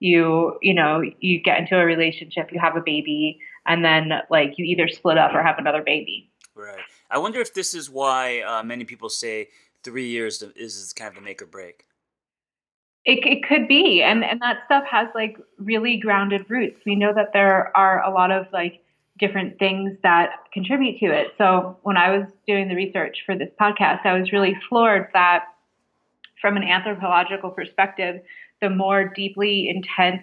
you 0.00 0.58
you 0.62 0.74
know 0.74 1.02
you 1.20 1.42
get 1.42 1.58
into 1.58 1.78
a 1.78 1.84
relationship, 1.84 2.50
you 2.52 2.60
have 2.60 2.76
a 2.76 2.82
baby, 2.82 3.38
and 3.66 3.84
then 3.84 4.12
like 4.30 4.54
you 4.56 4.64
either 4.64 4.88
split 4.88 5.18
up 5.18 5.34
or 5.34 5.42
have 5.42 5.58
another 5.58 5.82
baby. 5.82 6.30
Right. 6.54 6.80
I 7.10 7.18
wonder 7.18 7.40
if 7.40 7.52
this 7.52 7.74
is 7.74 7.90
why 7.90 8.40
uh, 8.40 8.62
many 8.62 8.84
people 8.84 9.10
say 9.10 9.48
three 9.86 10.08
years 10.08 10.42
is 10.56 10.76
is 10.76 10.92
kind 10.92 11.08
of 11.08 11.14
the 11.14 11.20
make 11.20 11.40
or 11.40 11.46
break. 11.46 11.84
It, 13.04 13.24
it 13.24 13.48
could 13.48 13.68
be, 13.68 14.02
and 14.02 14.24
and 14.24 14.40
that 14.42 14.58
stuff 14.66 14.84
has 14.90 15.08
like 15.14 15.38
really 15.58 15.96
grounded 15.96 16.44
roots. 16.48 16.80
We 16.84 16.96
know 16.96 17.12
that 17.14 17.32
there 17.32 17.74
are 17.76 18.02
a 18.02 18.10
lot 18.10 18.32
of 18.32 18.46
like 18.52 18.82
different 19.18 19.58
things 19.58 19.96
that 20.02 20.30
contribute 20.52 20.98
to 20.98 21.06
it. 21.06 21.28
So 21.38 21.78
when 21.82 21.96
I 21.96 22.10
was 22.10 22.26
doing 22.46 22.68
the 22.68 22.74
research 22.74 23.18
for 23.24 23.36
this 23.36 23.48
podcast, 23.60 24.04
I 24.04 24.18
was 24.18 24.32
really 24.32 24.56
floored 24.68 25.08
that 25.14 25.44
from 26.42 26.56
an 26.56 26.64
anthropological 26.64 27.50
perspective, 27.50 28.20
the 28.60 28.68
more 28.68 29.10
deeply 29.14 29.68
intense 29.68 30.22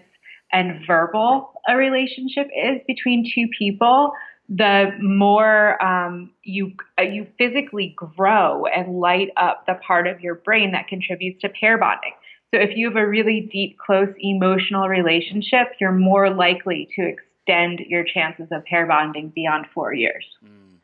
and 0.51 0.85
verbal 0.85 1.53
a 1.67 1.75
relationship 1.75 2.47
is 2.55 2.81
between 2.85 3.31
two 3.33 3.47
people, 3.57 4.11
the 4.49 4.91
more 5.01 5.81
um, 5.83 6.31
you 6.43 6.73
uh, 6.99 7.03
you 7.03 7.27
physically 7.37 7.95
grow 7.95 8.65
and 8.65 8.99
light 8.99 9.29
up 9.37 9.65
the 9.65 9.75
part 9.75 10.07
of 10.07 10.19
your 10.21 10.35
brain 10.35 10.71
that 10.73 10.87
contributes 10.87 11.41
to 11.41 11.49
pair 11.49 11.77
bonding. 11.77 12.13
So 12.53 12.59
if 12.59 12.77
you 12.77 12.87
have 12.87 12.97
a 12.97 13.07
really 13.07 13.49
deep, 13.51 13.77
close 13.79 14.13
emotional 14.19 14.87
relationship, 14.87 15.69
you're 15.79 15.91
more 15.91 16.29
likely 16.29 16.87
to 16.95 17.07
extend 17.07 17.79
your 17.79 18.03
chances 18.03 18.47
of 18.51 18.63
pair 18.65 18.85
bonding 18.85 19.29
beyond 19.33 19.65
four 19.73 19.93
years. 19.93 20.25
Mm. 20.45 20.77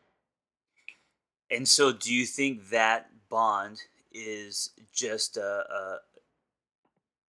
And 1.51 1.67
so, 1.67 1.91
do 1.91 2.13
you 2.13 2.25
think 2.25 2.69
that 2.69 3.09
bond 3.29 3.81
is 4.11 4.71
just 4.93 5.37
a, 5.37 5.63
a 5.71 5.97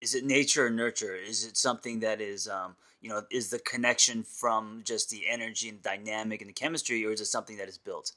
is 0.01 0.15
it 0.15 0.25
nature 0.25 0.67
or 0.67 0.71
nurture? 0.71 1.15
Is 1.15 1.45
it 1.45 1.57
something 1.57 2.01
that 2.01 2.21
is 2.21 2.49
um, 2.49 2.77
you 3.00 3.09
know 3.11 3.23
is 3.30 3.50
the 3.50 3.59
connection 3.59 4.23
from 4.23 4.83
just 4.85 5.11
the 5.11 5.28
energy 5.28 5.69
and 5.69 5.83
dynamic 5.83 6.40
and 6.40 6.49
the 6.49 6.54
chemistry, 6.54 7.04
or 7.04 7.12
is 7.12 7.21
it 7.21 7.26
something 7.26 7.57
that 7.59 7.69
is 7.69 7.78
built? 7.78 8.12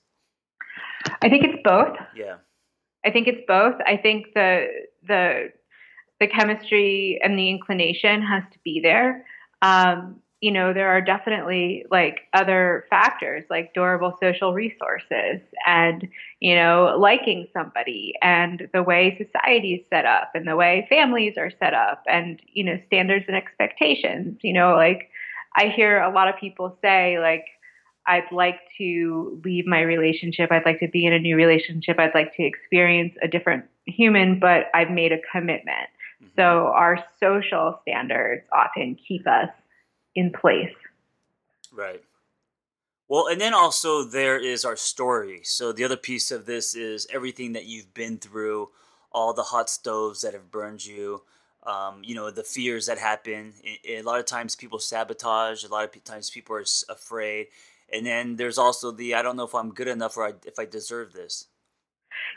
I 1.21 1.29
think 1.29 1.43
it's 1.45 1.61
both. 1.63 1.95
Yeah. 2.15 2.35
I 3.05 3.11
think 3.11 3.27
it's 3.27 3.41
both. 3.47 3.75
I 3.85 3.97
think 3.97 4.27
the 4.33 4.67
the 5.07 5.49
the 6.19 6.27
chemistry 6.27 7.19
and 7.23 7.37
the 7.37 7.49
inclination 7.49 8.21
has 8.21 8.43
to 8.51 8.59
be 8.63 8.79
there. 8.81 9.25
Um, 9.61 10.21
you 10.43 10.51
know, 10.51 10.73
there 10.73 10.89
are 10.89 10.99
definitely 10.99 11.85
like 11.89 12.27
other 12.33 12.85
factors 12.89 13.45
like 13.49 13.73
durable 13.73 14.17
social 14.21 14.53
resources 14.53 15.39
and, 15.65 16.05
you 16.41 16.53
know, 16.53 16.97
liking 16.99 17.47
somebody 17.53 18.13
and 18.21 18.67
the 18.73 18.83
way 18.83 19.17
society 19.17 19.75
is 19.75 19.85
set 19.89 20.03
up 20.03 20.31
and 20.35 20.45
the 20.45 20.57
way 20.57 20.85
families 20.89 21.35
are 21.37 21.49
set 21.61 21.73
up 21.73 22.03
and, 22.09 22.41
you 22.51 22.61
know, 22.61 22.77
standards 22.87 23.23
and 23.29 23.37
expectations. 23.37 24.37
You 24.41 24.51
know, 24.51 24.75
like 24.75 25.09
I 25.55 25.69
hear 25.69 26.01
a 26.01 26.11
lot 26.11 26.27
of 26.27 26.35
people 26.35 26.77
say, 26.81 27.19
like, 27.19 27.45
I'd 28.05 28.29
like 28.29 28.59
to 28.79 29.39
leave 29.45 29.65
my 29.65 29.79
relationship. 29.79 30.51
I'd 30.51 30.65
like 30.65 30.81
to 30.81 30.89
be 30.89 31.05
in 31.05 31.13
a 31.13 31.19
new 31.19 31.37
relationship. 31.37 31.99
I'd 31.99 32.13
like 32.13 32.35
to 32.35 32.43
experience 32.43 33.13
a 33.23 33.29
different 33.29 33.63
human, 33.85 34.39
but 34.39 34.65
I've 34.73 34.91
made 34.91 35.13
a 35.13 35.19
commitment. 35.31 35.87
Mhm. 36.21 36.35
So 36.35 36.67
our 36.75 37.01
social 37.17 37.79
standards 37.83 38.45
often 38.51 38.95
keep 39.07 39.25
us 39.25 39.47
in 40.15 40.31
place. 40.31 40.73
Right. 41.71 42.03
Well, 43.07 43.27
and 43.27 43.39
then 43.39 43.53
also 43.53 44.03
there 44.03 44.39
is 44.39 44.65
our 44.65 44.75
story. 44.75 45.41
So 45.43 45.71
the 45.71 45.83
other 45.83 45.97
piece 45.97 46.31
of 46.31 46.45
this 46.45 46.75
is 46.75 47.07
everything 47.11 47.53
that 47.53 47.65
you've 47.65 47.93
been 47.93 48.17
through, 48.17 48.69
all 49.11 49.33
the 49.33 49.43
hot 49.43 49.69
stoves 49.69 50.21
that 50.21 50.33
have 50.33 50.49
burned 50.49 50.85
you, 50.85 51.21
um, 51.63 52.01
you 52.03 52.15
know, 52.15 52.31
the 52.31 52.43
fears 52.43 52.87
that 52.87 52.97
happen. 52.97 53.53
A 53.87 54.01
lot 54.01 54.19
of 54.19 54.25
times 54.25 54.55
people 54.55 54.79
sabotage. 54.79 55.63
A 55.63 55.67
lot 55.67 55.83
of 55.83 56.03
times 56.03 56.29
people 56.29 56.55
are 56.55 56.65
afraid. 56.89 57.47
And 57.91 58.05
then 58.05 58.35
there's 58.35 58.57
also 58.57 58.91
the 58.91 59.15
I 59.15 59.21
don't 59.21 59.37
know 59.37 59.43
if 59.43 59.55
I'm 59.55 59.73
good 59.73 59.87
enough 59.87 60.17
or 60.17 60.27
I, 60.27 60.33
if 60.45 60.57
I 60.57 60.65
deserve 60.65 61.13
this. 61.13 61.47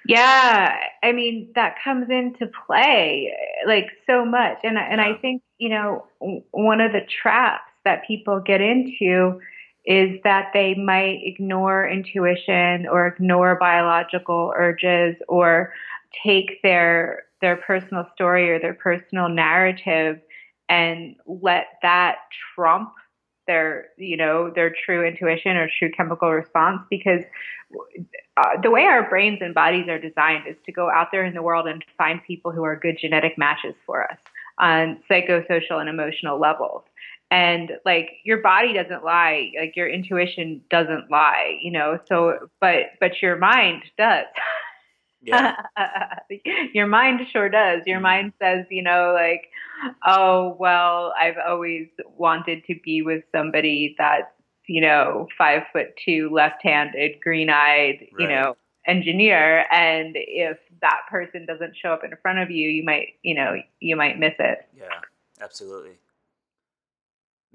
Yeah, 0.06 0.76
I 1.02 1.12
mean 1.12 1.50
that 1.54 1.76
comes 1.82 2.08
into 2.10 2.50
play 2.66 3.32
like 3.66 3.86
so 4.06 4.24
much, 4.24 4.58
and 4.62 4.78
and 4.78 5.00
I 5.00 5.14
think 5.14 5.42
you 5.58 5.68
know 5.68 6.06
one 6.50 6.80
of 6.80 6.92
the 6.92 7.00
traps 7.22 7.65
that 7.86 8.06
people 8.06 8.40
get 8.40 8.60
into 8.60 9.40
is 9.86 10.18
that 10.24 10.50
they 10.52 10.74
might 10.74 11.20
ignore 11.22 11.88
intuition 11.88 12.86
or 12.88 13.06
ignore 13.06 13.56
biological 13.58 14.52
urges 14.56 15.16
or 15.28 15.72
take 16.24 16.60
their 16.62 17.22
their 17.40 17.56
personal 17.56 18.06
story 18.14 18.50
or 18.50 18.58
their 18.58 18.74
personal 18.74 19.28
narrative 19.28 20.20
and 20.68 21.14
let 21.26 21.66
that 21.82 22.16
trump 22.54 22.90
their 23.46 23.86
you 23.96 24.16
know 24.16 24.50
their 24.50 24.74
true 24.84 25.06
intuition 25.06 25.56
or 25.56 25.68
true 25.78 25.90
chemical 25.96 26.32
response 26.32 26.80
because 26.90 27.22
uh, 28.36 28.60
the 28.62 28.70
way 28.70 28.82
our 28.82 29.08
brains 29.08 29.38
and 29.40 29.54
bodies 29.54 29.88
are 29.88 30.00
designed 30.00 30.46
is 30.48 30.56
to 30.66 30.72
go 30.72 30.90
out 30.90 31.08
there 31.12 31.24
in 31.24 31.34
the 31.34 31.42
world 31.42 31.66
and 31.66 31.84
find 31.96 32.20
people 32.26 32.50
who 32.50 32.64
are 32.64 32.76
good 32.76 32.98
genetic 33.00 33.38
matches 33.38 33.74
for 33.86 34.10
us 34.10 34.18
on 34.58 34.98
psychosocial 35.10 35.80
and 35.80 35.88
emotional 35.88 36.40
levels. 36.40 36.82
And 37.30 37.72
like 37.84 38.10
your 38.24 38.38
body 38.38 38.72
doesn't 38.72 39.04
lie, 39.04 39.50
like 39.58 39.74
your 39.74 39.88
intuition 39.88 40.62
doesn't 40.70 41.10
lie, 41.10 41.58
you 41.60 41.72
know. 41.72 41.98
So, 42.08 42.48
but 42.60 42.92
but 43.00 43.20
your 43.20 43.36
mind 43.36 43.82
does. 43.98 44.26
Yeah. 45.22 45.56
your 46.72 46.86
mind 46.86 47.20
sure 47.32 47.48
does. 47.48 47.82
Your 47.84 47.98
Mhm. 47.98 48.02
mind 48.02 48.32
says, 48.40 48.66
you 48.70 48.82
know, 48.82 49.12
like, 49.12 49.50
oh 50.06 50.56
well, 50.60 51.12
I've 51.18 51.38
always 51.44 51.88
wanted 52.16 52.64
to 52.66 52.76
be 52.84 53.02
with 53.02 53.24
somebody 53.32 53.96
that's 53.98 54.30
you 54.68 54.80
know 54.80 55.26
five 55.36 55.62
foot 55.72 55.96
two, 56.04 56.30
left-handed, 56.32 57.20
green-eyed, 57.20 58.06
you 58.18 58.28
know, 58.28 58.56
engineer. 58.86 59.66
And 59.72 60.14
if 60.16 60.58
that 60.80 61.00
person 61.10 61.44
doesn't 61.44 61.76
show 61.76 61.92
up 61.92 62.04
in 62.04 62.12
front 62.22 62.38
of 62.38 62.50
you, 62.50 62.68
you 62.68 62.84
might, 62.84 63.14
you 63.22 63.34
know, 63.34 63.56
you 63.80 63.96
might 63.96 64.18
miss 64.18 64.34
it. 64.38 64.68
Yeah, 64.76 65.00
absolutely. 65.40 65.92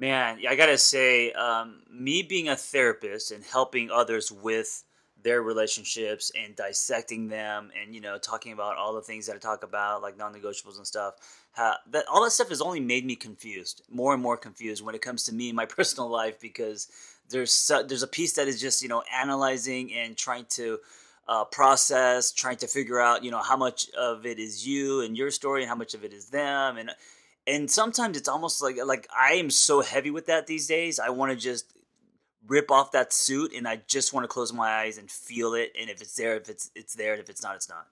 Man, 0.01 0.39
I 0.49 0.55
gotta 0.55 0.79
say, 0.79 1.31
um, 1.33 1.83
me 1.87 2.23
being 2.23 2.49
a 2.49 2.55
therapist 2.55 3.29
and 3.29 3.43
helping 3.43 3.91
others 3.91 4.31
with 4.31 4.83
their 5.21 5.43
relationships 5.43 6.31
and 6.35 6.55
dissecting 6.55 7.27
them, 7.27 7.69
and 7.79 7.93
you 7.93 8.01
know, 8.01 8.17
talking 8.17 8.51
about 8.51 8.77
all 8.77 8.95
the 8.95 9.03
things 9.03 9.27
that 9.27 9.35
I 9.35 9.37
talk 9.37 9.61
about, 9.61 10.01
like 10.01 10.17
non-negotiables 10.17 10.77
and 10.77 10.87
stuff. 10.87 11.13
How, 11.51 11.75
that 11.91 12.05
all 12.11 12.23
that 12.23 12.31
stuff 12.31 12.49
has 12.49 12.61
only 12.61 12.79
made 12.79 13.05
me 13.05 13.15
confused, 13.15 13.83
more 13.91 14.15
and 14.15 14.23
more 14.23 14.37
confused 14.37 14.83
when 14.83 14.95
it 14.95 15.03
comes 15.03 15.23
to 15.25 15.35
me 15.35 15.49
and 15.49 15.55
my 15.55 15.65
personal 15.77 16.09
life 16.09 16.39
because 16.39 16.87
there's 17.29 17.71
there's 17.87 18.01
a 18.01 18.07
piece 18.07 18.33
that 18.33 18.47
is 18.47 18.59
just 18.59 18.81
you 18.81 18.89
know 18.89 19.03
analyzing 19.13 19.93
and 19.93 20.17
trying 20.17 20.45
to 20.49 20.79
uh, 21.27 21.45
process, 21.45 22.31
trying 22.31 22.57
to 22.57 22.67
figure 22.67 22.99
out, 22.99 23.23
you 23.23 23.29
know, 23.29 23.41
how 23.41 23.55
much 23.55 23.87
of 23.91 24.25
it 24.25 24.39
is 24.39 24.65
you 24.65 25.01
and 25.01 25.15
your 25.15 25.29
story 25.29 25.61
and 25.61 25.69
how 25.69 25.75
much 25.75 25.93
of 25.93 26.03
it 26.03 26.11
is 26.11 26.25
them. 26.29 26.77
And 26.77 26.89
and 27.47 27.69
sometimes 27.69 28.17
it's 28.17 28.29
almost 28.29 28.61
like 28.61 28.77
like 28.85 29.07
I 29.17 29.33
am 29.33 29.49
so 29.49 29.81
heavy 29.81 30.11
with 30.11 30.27
that 30.27 30.47
these 30.47 30.67
days. 30.67 30.99
I 30.99 31.09
want 31.09 31.31
to 31.31 31.37
just 31.37 31.73
rip 32.47 32.71
off 32.71 32.91
that 32.91 33.13
suit 33.13 33.53
and 33.55 33.67
I 33.67 33.81
just 33.87 34.13
want 34.13 34.23
to 34.23 34.27
close 34.27 34.51
my 34.51 34.69
eyes 34.69 34.97
and 34.97 35.09
feel 35.09 35.53
it. 35.53 35.71
And 35.79 35.89
if 35.89 36.01
it's 36.01 36.15
there, 36.15 36.35
if 36.35 36.49
it's 36.49 36.71
it's 36.75 36.95
there, 36.95 37.13
and 37.13 37.21
if 37.21 37.29
it's 37.29 37.43
not, 37.43 37.55
it's 37.55 37.69
not. 37.69 37.87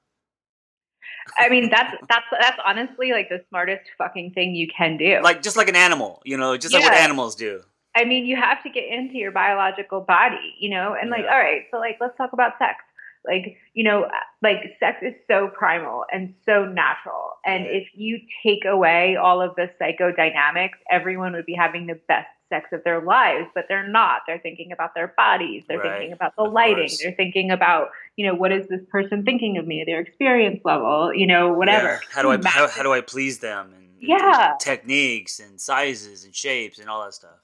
I 1.37 1.49
mean, 1.49 1.69
that's 1.69 1.95
that's 2.07 2.25
that's 2.39 2.57
honestly 2.65 3.11
like 3.11 3.29
the 3.29 3.43
smartest 3.49 3.89
fucking 3.97 4.31
thing 4.31 4.55
you 4.55 4.67
can 4.67 4.97
do. 4.97 5.19
Like 5.21 5.41
just 5.41 5.57
like 5.57 5.69
an 5.69 5.75
animal, 5.75 6.21
you 6.25 6.37
know, 6.37 6.57
just 6.57 6.73
like 6.73 6.83
what 6.83 6.93
animals 6.93 7.35
do. 7.35 7.61
I 7.95 8.05
mean, 8.05 8.25
you 8.25 8.35
have 8.35 8.61
to 8.63 8.69
get 8.69 8.85
into 8.87 9.15
your 9.15 9.31
biological 9.31 10.01
body, 10.01 10.55
you 10.59 10.69
know, 10.69 10.95
and 10.99 11.09
like, 11.09 11.25
all 11.29 11.39
right, 11.39 11.63
so 11.71 11.77
like, 11.79 11.97
let's 11.99 12.15
talk 12.17 12.33
about 12.33 12.53
sex. 12.59 12.83
Like, 13.25 13.57
you 13.73 13.83
know, 13.83 14.07
like 14.41 14.57
sex 14.79 14.97
is 15.01 15.13
so 15.29 15.49
primal 15.49 16.05
and 16.11 16.33
so 16.45 16.65
natural. 16.65 17.31
And 17.45 17.65
if 17.65 17.88
you 17.93 18.19
take 18.43 18.65
away 18.65 19.15
all 19.17 19.41
of 19.41 19.55
the 19.55 19.69
psychodynamics, 19.79 20.77
everyone 20.89 21.33
would 21.33 21.45
be 21.45 21.53
having 21.53 21.88
the 21.88 21.99
best 22.07 22.27
sex 22.49 22.69
of 22.71 22.83
their 22.83 23.01
lives, 23.01 23.47
but 23.53 23.65
they're 23.67 23.88
not. 23.88 24.21
They're 24.25 24.39
thinking 24.39 24.71
about 24.71 24.95
their 24.95 25.13
bodies. 25.15 25.63
They're 25.67 25.77
Right. 25.77 25.91
thinking 25.99 26.13
about 26.13 26.35
the 26.35 26.43
Of 26.43 26.53
lighting. 26.53 26.88
course. 26.89 27.01
They're 27.03 27.13
thinking 27.13 27.51
about, 27.51 27.89
you 28.15 28.25
know, 28.25 28.33
what 28.33 28.51
is 28.51 28.67
this 28.69 28.81
person 28.89 29.23
thinking 29.23 29.57
of 29.57 29.67
me, 29.67 29.83
their 29.85 29.99
experience 29.99 30.61
level, 30.65 31.13
you 31.13 31.27
know, 31.27 31.53
whatever. 31.53 31.88
Yeah. 31.88 31.99
How 32.11 32.21
do 32.23 32.31
I 32.31 32.39
how, 32.43 32.67
how 32.67 32.83
do 32.83 32.91
I 32.93 33.01
please 33.01 33.39
them? 33.39 33.73
And 33.75 33.89
Yeah. 34.01 34.53
techniques 34.59 35.39
and 35.39 35.59
sizes 35.61 36.23
and 36.23 36.33
shapes 36.35 36.79
and 36.79 36.89
all 36.89 37.03
that 37.03 37.13
stuff. 37.13 37.38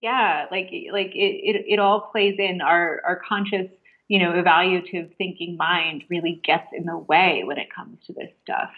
yeah 0.00 0.46
like 0.50 0.70
like 0.92 1.10
it, 1.14 1.34
it 1.56 1.64
it 1.68 1.78
all 1.78 2.08
plays 2.12 2.36
in 2.38 2.60
our 2.60 3.00
our 3.06 3.20
conscious 3.28 3.66
you 4.08 4.18
know 4.18 4.32
evaluative 4.32 5.14
thinking 5.16 5.56
mind 5.56 6.02
really 6.08 6.40
gets 6.44 6.68
in 6.72 6.84
the 6.84 6.96
way 6.96 7.42
when 7.44 7.58
it 7.58 7.72
comes 7.72 7.98
to 8.06 8.12
this 8.12 8.30
stuff 8.42 8.70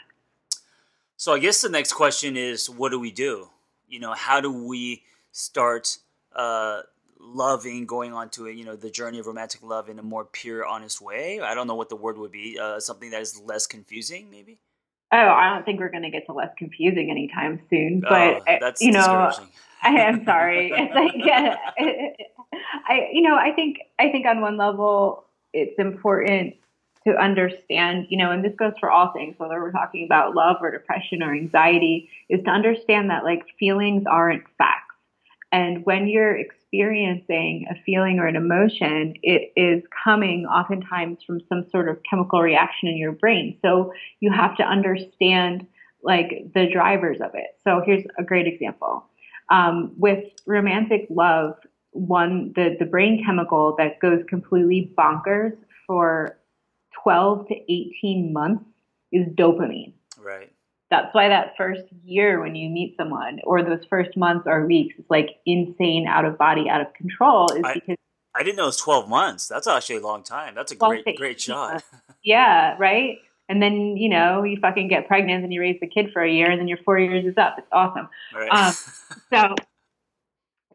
So 1.17 1.35
I 1.35 1.39
guess 1.39 1.61
the 1.61 1.69
next 1.69 1.93
question 1.93 2.35
is, 2.35 2.71
what 2.71 2.89
do 2.93 2.99
we 2.99 3.11
do? 3.11 3.51
You 3.87 4.01
know, 4.01 4.15
how 4.15 4.41
do 4.41 4.51
we 4.51 5.03
start 5.33 5.99
uh, 6.35 6.81
loving, 7.19 7.85
going 7.85 8.15
on 8.15 8.31
to 8.31 8.49
you 8.49 8.65
know 8.65 8.75
the 8.75 8.91
journey 8.91 9.19
of 9.19 9.27
romantic 9.27 9.63
love 9.63 9.91
in 9.91 9.99
a 9.99 10.03
more 10.03 10.25
pure, 10.25 10.65
honest 10.65 11.01
way. 11.03 11.41
I 11.41 11.55
don't 11.55 11.67
know 11.67 11.75
what 11.75 11.91
the 11.91 11.97
word 11.97 12.17
would 12.17 12.33
be. 12.33 12.59
Uh, 12.59 12.81
something 12.81 13.11
that 13.11 13.21
is 13.21 13.39
less 13.45 13.67
confusing, 13.67 14.31
maybe. 14.31 14.61
Oh, 15.13 15.19
I 15.19 15.53
don't 15.53 15.65
think 15.65 15.81
we're 15.81 15.91
going 15.91 16.05
to 16.05 16.11
get 16.11 16.25
to 16.27 16.33
less 16.33 16.53
confusing 16.57 17.11
anytime 17.11 17.61
soon. 17.69 18.01
But 18.01 18.43
oh, 18.49 18.57
that's 18.61 18.81
you 18.81 18.93
know, 18.93 19.31
I 19.83 20.01
am 20.01 20.25
sorry. 20.25 20.73
it's 20.75 20.95
like, 20.95 21.15
I 22.89 23.09
you 23.13 23.23
know, 23.23 23.37
I 23.37 23.53
think 23.53 23.79
I 23.99 24.11
think 24.11 24.27
on 24.27 24.41
one 24.41 24.57
level 24.57 25.25
it's 25.53 25.79
important 25.79 26.55
to 27.07 27.17
understand, 27.17 28.07
you 28.11 28.19
know, 28.19 28.31
and 28.31 28.45
this 28.45 28.55
goes 28.57 28.75
for 28.79 28.91
all 28.91 29.13
things, 29.13 29.35
whether 29.39 29.61
we're 29.61 29.73
talking 29.73 30.05
about 30.05 30.35
love 30.35 30.57
or 30.61 30.71
depression 30.71 31.23
or 31.23 31.35
anxiety, 31.35 32.11
is 32.29 32.43
to 32.45 32.51
understand 32.51 33.09
that 33.11 33.25
like 33.25 33.43
feelings 33.59 34.05
aren't 34.09 34.45
facts. 34.59 34.95
And 35.53 35.85
when 35.85 36.07
you're 36.07 36.37
experiencing 36.37 37.67
a 37.71 37.75
feeling 37.85 38.19
or 38.19 38.27
an 38.27 38.37
emotion, 38.37 39.15
it 39.23 39.53
is 39.57 39.83
coming 40.05 40.47
oftentimes 40.47 41.19
from 41.27 41.41
some 41.49 41.67
sort 41.71 41.89
of 41.89 41.99
chemical 42.09 42.41
reaction 42.41 42.89
in 42.89 42.97
your 42.97 43.13
brain. 43.13 43.59
So 43.63 43.93
you 44.21 44.31
have 44.31 44.57
to 44.59 44.63
understand 44.63 45.67
like 46.03 46.53
the 46.55 46.67
drivers 46.73 47.21
of 47.21 47.35
it. 47.35 47.57
So 47.65 47.83
here's 47.85 48.05
a 48.19 48.23
great 48.23 48.47
example. 48.47 49.10
Um, 49.51 49.93
with 49.97 50.25
romantic 50.47 51.07
love, 51.11 51.55
one 51.93 52.53
the, 52.55 52.77
the 52.79 52.85
brain 52.85 53.23
chemical 53.25 53.75
that 53.79 53.99
goes 54.01 54.23
completely 54.29 54.93
bonkers 54.97 55.57
for 55.87 56.39
12 57.03 57.49
to 57.49 57.55
18 57.55 58.33
months 58.33 58.65
is 59.13 59.27
dopamine. 59.29 59.93
Right. 60.19 60.53
That's 60.91 61.15
why 61.15 61.29
that 61.29 61.55
first 61.57 61.85
year 62.05 62.41
when 62.41 62.55
you 62.55 62.69
meet 62.69 62.97
someone 62.97 63.39
or 63.45 63.63
those 63.63 63.85
first 63.89 64.17
months 64.17 64.45
or 64.47 64.67
weeks 64.67 64.99
is 64.99 65.05
like 65.09 65.29
insane, 65.47 66.07
out 66.09 66.25
of 66.25 66.37
body, 66.37 66.69
out 66.69 66.81
of 66.81 66.93
control 66.95 67.49
is 67.53 67.63
I, 67.65 67.75
because 67.75 67.97
I 68.35 68.43
didn't 68.43 68.57
know 68.57 68.65
it 68.65 68.67
was 68.67 68.77
12 68.77 69.09
months. 69.09 69.47
That's 69.47 69.67
actually 69.67 69.97
a 69.97 70.01
long 70.01 70.25
time. 70.25 70.55
That's 70.55 70.73
a 70.73 70.77
great, 70.77 71.05
great 71.17 71.41
shot. 71.41 71.85
yeah, 72.25 72.77
right? 72.79 73.19
And 73.51 73.63
then, 73.63 73.97
you 73.97 74.09
know, 74.09 74.45
you 74.45 74.59
fucking 74.61 74.89
get 74.89 75.09
pregnant 75.09 75.45
and 75.45 75.53
you 75.53 75.61
raise 75.61 75.79
the 75.81 75.87
kid 75.87 76.11
for 76.13 76.23
a 76.23 76.31
year 76.31 76.51
and 76.51 76.61
then 76.61 76.69
your 76.69 76.79
four 76.85 76.99
years 76.99 77.27
is 77.27 77.37
up. 77.37 77.57
It's 77.59 77.67
awesome. 77.73 78.09
Right. 78.35 78.49
Um, 78.51 78.73
so, 79.35 79.55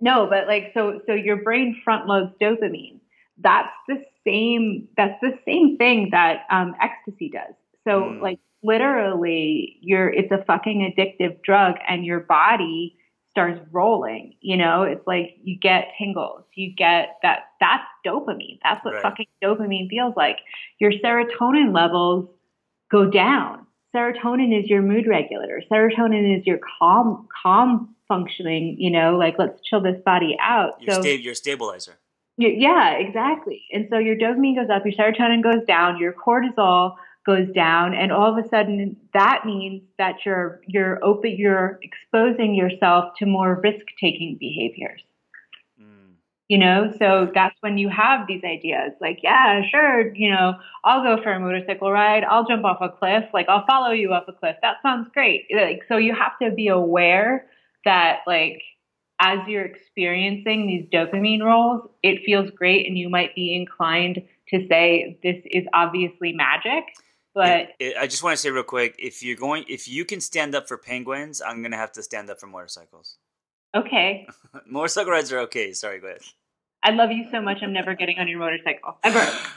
no, 0.01 0.27
but 0.29 0.48
like, 0.48 0.72
so, 0.74 1.00
so 1.08 1.13
your 1.13 1.38
brain 1.38 1.82
front 1.84 2.05
loads 2.05 2.34
dopamine. 2.41 3.00
That's 3.38 3.72
the 3.88 4.03
same, 4.27 4.88
that's 4.96 5.20
the 5.22 5.39
same 5.46 5.77
thing 5.77 6.10
that 6.12 6.46
um, 6.51 6.75
ecstasy 6.82 7.29
does. 7.29 7.55
So, 7.86 8.01
mm. 8.01 8.22
like, 8.22 8.39
literally 8.65 9.77
you're 9.82 10.10
it's 10.10 10.32
a 10.32 10.44
fucking 10.46 10.91
addictive 10.91 11.41
drug 11.44 11.75
and 11.88 12.05
your 12.05 12.22
body 12.22 12.98
starts 13.29 13.60
rolling 13.72 14.34
you 14.41 14.58
know 14.58 14.84
it's 14.84 15.05
like 15.05 15.36
you 15.44 15.58
get 15.60 15.89
tingles 16.00 16.44
you 16.55 16.74
get 16.75 17.17
that 17.22 17.50
that's 17.60 17.84
dopamine 18.05 18.58
that's 18.63 18.84
what 18.84 18.94
right. 18.96 19.03
fucking 19.03 19.27
dopamine 19.44 19.89
feels 19.89 20.13
like 20.15 20.38
your 20.79 20.91
serotonin 20.91 21.74
levels 21.75 22.27
go 22.92 23.10
down. 23.10 23.65
Serotonin 23.96 24.58
is 24.58 24.70
your 24.70 24.82
mood 24.82 25.08
regulator. 25.08 25.62
Serotonin 25.72 26.38
is 26.38 26.46
your 26.46 26.60
calm 26.80 27.27
calm 27.44 27.96
functioning 28.08 28.75
you 28.77 28.92
know 28.92 29.18
like 29.18 29.36
let's 29.39 29.60
chill 29.62 29.82
this 29.82 30.00
body 30.06 30.38
out. 30.42 30.82
Your, 30.82 30.96
so, 30.96 31.01
sta- 31.01 31.22
your 31.22 31.34
stabilizer. 31.36 31.98
Yeah 32.38 32.98
exactly. 32.98 33.63
And 33.72 33.88
so 33.89 33.98
your 33.98 34.15
dopamine 34.15 34.56
goes 34.56 34.70
up 34.70 34.84
your 34.86 34.94
serotonin 34.94 35.42
goes 35.42 35.65
down 35.68 35.98
your 35.98 36.13
cortisol 36.13 36.96
goes 37.25 37.48
down 37.56 37.96
and 37.96 38.12
all 38.12 38.38
of 38.38 38.44
a 38.44 38.48
sudden 38.50 38.96
that 39.13 39.44
means 39.46 39.82
that 39.98 40.18
you're 40.25 40.62
you're 40.68 41.04
open 41.04 41.36
you're 41.38 41.80
exposing 41.82 42.54
yourself 42.54 43.13
to 43.18 43.25
more 43.25 43.60
risk 43.63 43.86
taking 44.00 44.38
behaviors. 44.39 45.01
You 46.48 46.58
know 46.58 46.94
so 47.00 47.30
that's 47.34 47.56
when 47.62 47.78
you 47.78 47.90
have 47.90 48.28
these 48.28 48.44
ideas 48.44 48.92
like 49.01 49.20
yeah 49.24 49.62
sure 49.70 50.14
you 50.16 50.29
know 50.29 50.53
i'll 50.84 51.03
go 51.03 51.22
for 51.22 51.31
a 51.31 51.40
motorcycle 51.40 51.92
ride 51.92 52.24
i'll 52.24 52.46
jump 52.46 52.64
off 52.64 52.77
a 52.81 52.90
cliff 52.90 53.24
like 53.34 53.48
i'll 53.50 53.66
follow 53.66 53.92
you 53.92 54.14
off 54.14 54.24
a 54.27 54.34
cliff 54.34 54.55
that 54.62 54.77
sounds 54.81 55.08
great 55.14 55.46
like 55.55 55.81
so 55.88 55.98
you 55.98 56.14
have 56.14 56.38
to 56.42 56.51
be 56.51 56.68
aware 56.68 57.48
that 57.84 58.20
like 58.27 58.62
as 59.20 59.40
you're 59.48 59.66
experiencing 59.66 60.68
these 60.68 60.86
dopamine 60.92 61.44
rolls 61.44 61.90
it 62.03 62.22
feels 62.25 62.50
great 62.51 62.86
and 62.88 62.98
you 62.98 63.10
might 63.10 63.34
be 63.34 63.55
inclined 63.55 64.22
to 64.48 64.68
say 64.68 65.18
this 65.24 65.38
is 65.46 65.66
obviously 65.74 66.31
magic 66.34 66.84
but 67.34 67.60
it, 67.60 67.70
it, 67.79 67.98
I 67.98 68.08
just 68.08 68.24
want 68.24 68.38
to 68.38 68.42
say 68.42 68.50
real 68.50 68.64
quick, 68.64 68.96
if 68.98 69.22
you're 69.22 69.36
going, 69.36 69.66
if 69.68 69.90
you 69.90 70.05
can 70.05 70.22
stand 70.22 70.55
up 70.55 70.70
for 70.70 70.77
penguins, 70.77 71.42
I'm 71.42 71.62
gonna 71.62 71.75
have 71.75 71.92
to 71.92 72.01
stand 72.01 72.29
up 72.29 72.40
for 72.40 72.48
motorcycles. 72.48 73.18
Okay. 73.75 74.27
motorcycle 74.66 75.11
rides 75.11 75.31
are 75.31 75.40
okay. 75.40 75.74
Sorry, 75.74 76.00
go 76.00 76.07
ahead. 76.07 76.22
I 76.83 76.92
love 76.92 77.11
you 77.11 77.25
so 77.31 77.42
much. 77.42 77.57
I'm 77.61 77.74
never 77.74 77.96
getting 77.96 78.20
on 78.20 78.27
your 78.27 78.40
motorcycle 78.40 78.98
ever. 79.03 79.27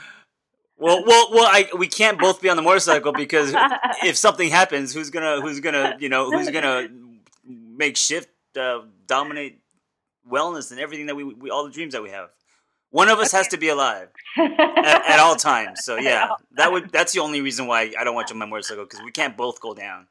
Well, 0.81 1.03
well, 1.05 1.27
well. 1.33 1.45
I 1.45 1.67
we 1.77 1.87
can't 1.87 2.17
both 2.17 2.41
be 2.41 2.47
on 2.47 2.55
the 2.55 2.61
motorcycle 2.61 3.11
because 3.11 3.53
if 4.01 4.15
something 4.25 4.49
happens, 4.49 4.93
who's 4.93 5.09
gonna 5.09 5.41
who's 5.41 5.59
gonna 5.59 5.97
you 5.99 6.07
know 6.07 6.31
who's 6.31 6.49
gonna 6.49 6.87
make 7.45 7.97
shift 7.97 8.29
uh, 8.57 8.83
dominate 9.05 9.59
wellness 10.25 10.71
and 10.71 10.79
everything 10.79 11.07
that 11.07 11.15
we, 11.15 11.25
we 11.25 11.49
all 11.49 11.65
the 11.65 11.69
dreams 11.69 11.91
that 11.91 12.01
we 12.01 12.11
have. 12.11 12.29
One 12.91 13.09
of 13.09 13.19
us 13.19 13.33
okay. 13.33 13.39
has 13.39 13.49
to 13.49 13.57
be 13.57 13.67
alive 13.67 14.07
at, 14.37 15.05
at, 15.05 15.19
all 15.19 15.35
times. 15.35 15.83
So 15.83 15.97
yeah, 15.97 16.29
that 16.53 16.71
would 16.71 16.91
that's 16.91 17.11
the 17.11 17.19
only 17.19 17.41
reason 17.41 17.67
why 17.67 17.91
I 17.99 18.05
don't 18.05 18.15
watch 18.15 18.31
on 18.31 18.37
my 18.37 18.45
motorcycle 18.45 18.85
because 18.85 19.01
we 19.03 19.11
can't 19.11 19.35
both 19.35 19.59
go 19.59 19.73
down. 19.73 20.07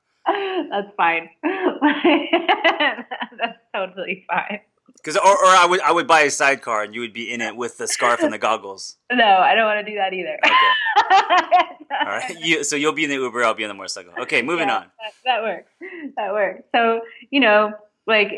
That's 0.70 0.88
fine. 0.98 1.30
that's 1.42 3.56
totally 3.86 4.24
fine. 4.26 4.60
Because 4.94 5.16
or, 5.16 5.30
or 5.30 5.46
I 5.46 5.66
would 5.68 5.80
I 5.80 5.92
would 5.92 6.06
buy 6.06 6.22
a 6.22 6.30
sidecar 6.30 6.82
and 6.82 6.94
you 6.94 7.00
would 7.00 7.12
be 7.12 7.32
in 7.32 7.40
it 7.40 7.56
with 7.56 7.78
the 7.78 7.86
scarf 7.86 8.20
and 8.20 8.32
the 8.32 8.38
goggles. 8.48 8.96
No, 9.12 9.24
I 9.24 9.54
don't 9.54 9.64
want 9.64 9.86
to 9.86 9.90
do 9.90 9.96
that 9.96 10.12
either. 10.12 10.38
Okay. 10.44 11.74
All 12.00 12.06
right. 12.06 12.36
You, 12.40 12.64
so 12.64 12.76
you'll 12.76 12.92
be 12.92 13.04
in 13.04 13.10
the 13.10 13.16
Uber. 13.16 13.44
I'll 13.44 13.54
be 13.54 13.64
on 13.64 13.68
the 13.68 13.74
motorcycle. 13.74 14.12
Okay, 14.20 14.42
moving 14.42 14.68
yeah, 14.68 14.76
on. 14.76 14.82
That, 14.82 15.12
that 15.24 15.42
works. 15.42 15.70
That 16.16 16.32
works. 16.32 16.62
So 16.74 17.00
you 17.30 17.40
know, 17.40 17.72
like 18.08 18.32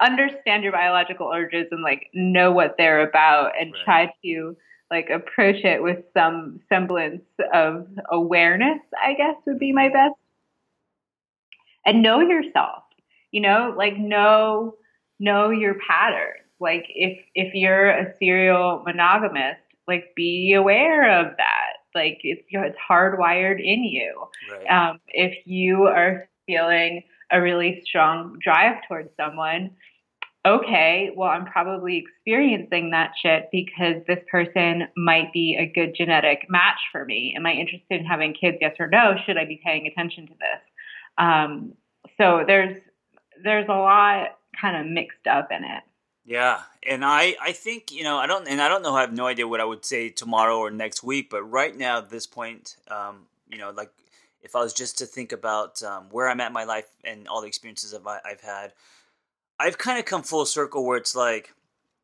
understand 0.00 0.64
your 0.64 0.72
biological 0.72 1.30
urges 1.32 1.66
and 1.70 1.82
like 1.82 2.08
know 2.14 2.50
what 2.50 2.74
they're 2.78 3.06
about 3.06 3.52
and 3.60 3.72
right. 3.72 3.84
try 3.84 4.14
to 4.24 4.56
like 4.90 5.08
approach 5.10 5.64
it 5.64 5.82
with 5.82 5.98
some 6.14 6.60
semblance 6.68 7.22
of 7.52 7.86
awareness 8.10 8.80
i 9.00 9.12
guess 9.14 9.36
would 9.46 9.58
be 9.58 9.72
my 9.72 9.84
mm-hmm. 9.84 10.08
best 10.08 10.18
and 11.86 12.02
know 12.02 12.20
yourself 12.20 12.81
you 13.32 13.40
know 13.40 13.74
like 13.76 13.98
know 13.98 14.74
know 15.18 15.50
your 15.50 15.74
patterns 15.86 16.46
like 16.60 16.84
if 16.88 17.18
if 17.34 17.52
you're 17.54 17.90
a 17.90 18.14
serial 18.18 18.82
monogamist 18.86 19.60
like 19.88 20.12
be 20.14 20.52
aware 20.52 21.20
of 21.20 21.36
that 21.36 21.72
like 21.94 22.20
it's 22.22 22.42
you 22.48 22.60
know, 22.60 22.66
it's 22.66 22.78
hardwired 22.88 23.60
in 23.60 23.82
you 23.82 24.28
right. 24.50 24.66
um, 24.66 25.00
if 25.08 25.46
you 25.46 25.84
are 25.84 26.28
feeling 26.46 27.02
a 27.32 27.40
really 27.40 27.82
strong 27.86 28.38
drive 28.42 28.76
towards 28.86 29.08
someone, 29.16 29.70
okay, 30.46 31.10
well, 31.16 31.30
I'm 31.30 31.46
probably 31.46 31.96
experiencing 31.96 32.90
that 32.90 33.12
shit 33.20 33.48
because 33.50 34.02
this 34.06 34.18
person 34.30 34.88
might 34.96 35.32
be 35.32 35.56
a 35.58 35.66
good 35.66 35.94
genetic 35.96 36.46
match 36.48 36.78
for 36.92 37.04
me. 37.04 37.34
Am 37.36 37.46
I 37.46 37.52
interested 37.52 38.00
in 38.00 38.04
having 38.04 38.34
kids? 38.34 38.58
Yes 38.60 38.76
or 38.78 38.88
no? 38.88 39.14
Should 39.24 39.38
I 39.38 39.46
be 39.46 39.60
paying 39.64 39.86
attention 39.86 40.26
to 40.26 40.32
this? 40.34 40.60
Um, 41.18 41.72
so 42.18 42.44
there's 42.46 42.76
there's 43.42 43.68
a 43.68 43.72
lot 43.72 44.38
kind 44.60 44.76
of 44.76 44.86
mixed 44.92 45.26
up 45.26 45.50
in 45.50 45.64
it. 45.64 45.82
Yeah, 46.24 46.60
and 46.86 47.04
I 47.04 47.36
I 47.40 47.52
think 47.52 47.90
you 47.90 48.04
know 48.04 48.16
I 48.16 48.26
don't 48.26 48.46
and 48.46 48.60
I 48.60 48.68
don't 48.68 48.82
know 48.82 48.94
I 48.94 49.00
have 49.00 49.12
no 49.12 49.26
idea 49.26 49.48
what 49.48 49.60
I 49.60 49.64
would 49.64 49.84
say 49.84 50.08
tomorrow 50.08 50.58
or 50.58 50.70
next 50.70 51.02
week, 51.02 51.30
but 51.30 51.42
right 51.42 51.76
now 51.76 51.98
at 51.98 52.10
this 52.10 52.26
point, 52.26 52.76
um, 52.88 53.26
you 53.50 53.58
know, 53.58 53.70
like 53.70 53.90
if 54.42 54.56
I 54.56 54.60
was 54.60 54.72
just 54.72 54.98
to 54.98 55.06
think 55.06 55.32
about 55.32 55.82
um, 55.82 56.06
where 56.10 56.28
I'm 56.28 56.40
at 56.40 56.48
in 56.48 56.52
my 56.52 56.64
life 56.64 56.88
and 57.04 57.28
all 57.28 57.40
the 57.40 57.46
experiences 57.46 57.94
I've, 57.94 58.06
I've 58.06 58.40
had, 58.40 58.72
I've 59.58 59.78
kind 59.78 59.98
of 59.98 60.04
come 60.04 60.22
full 60.22 60.44
circle 60.46 60.84
where 60.84 60.96
it's 60.96 61.14
like, 61.14 61.54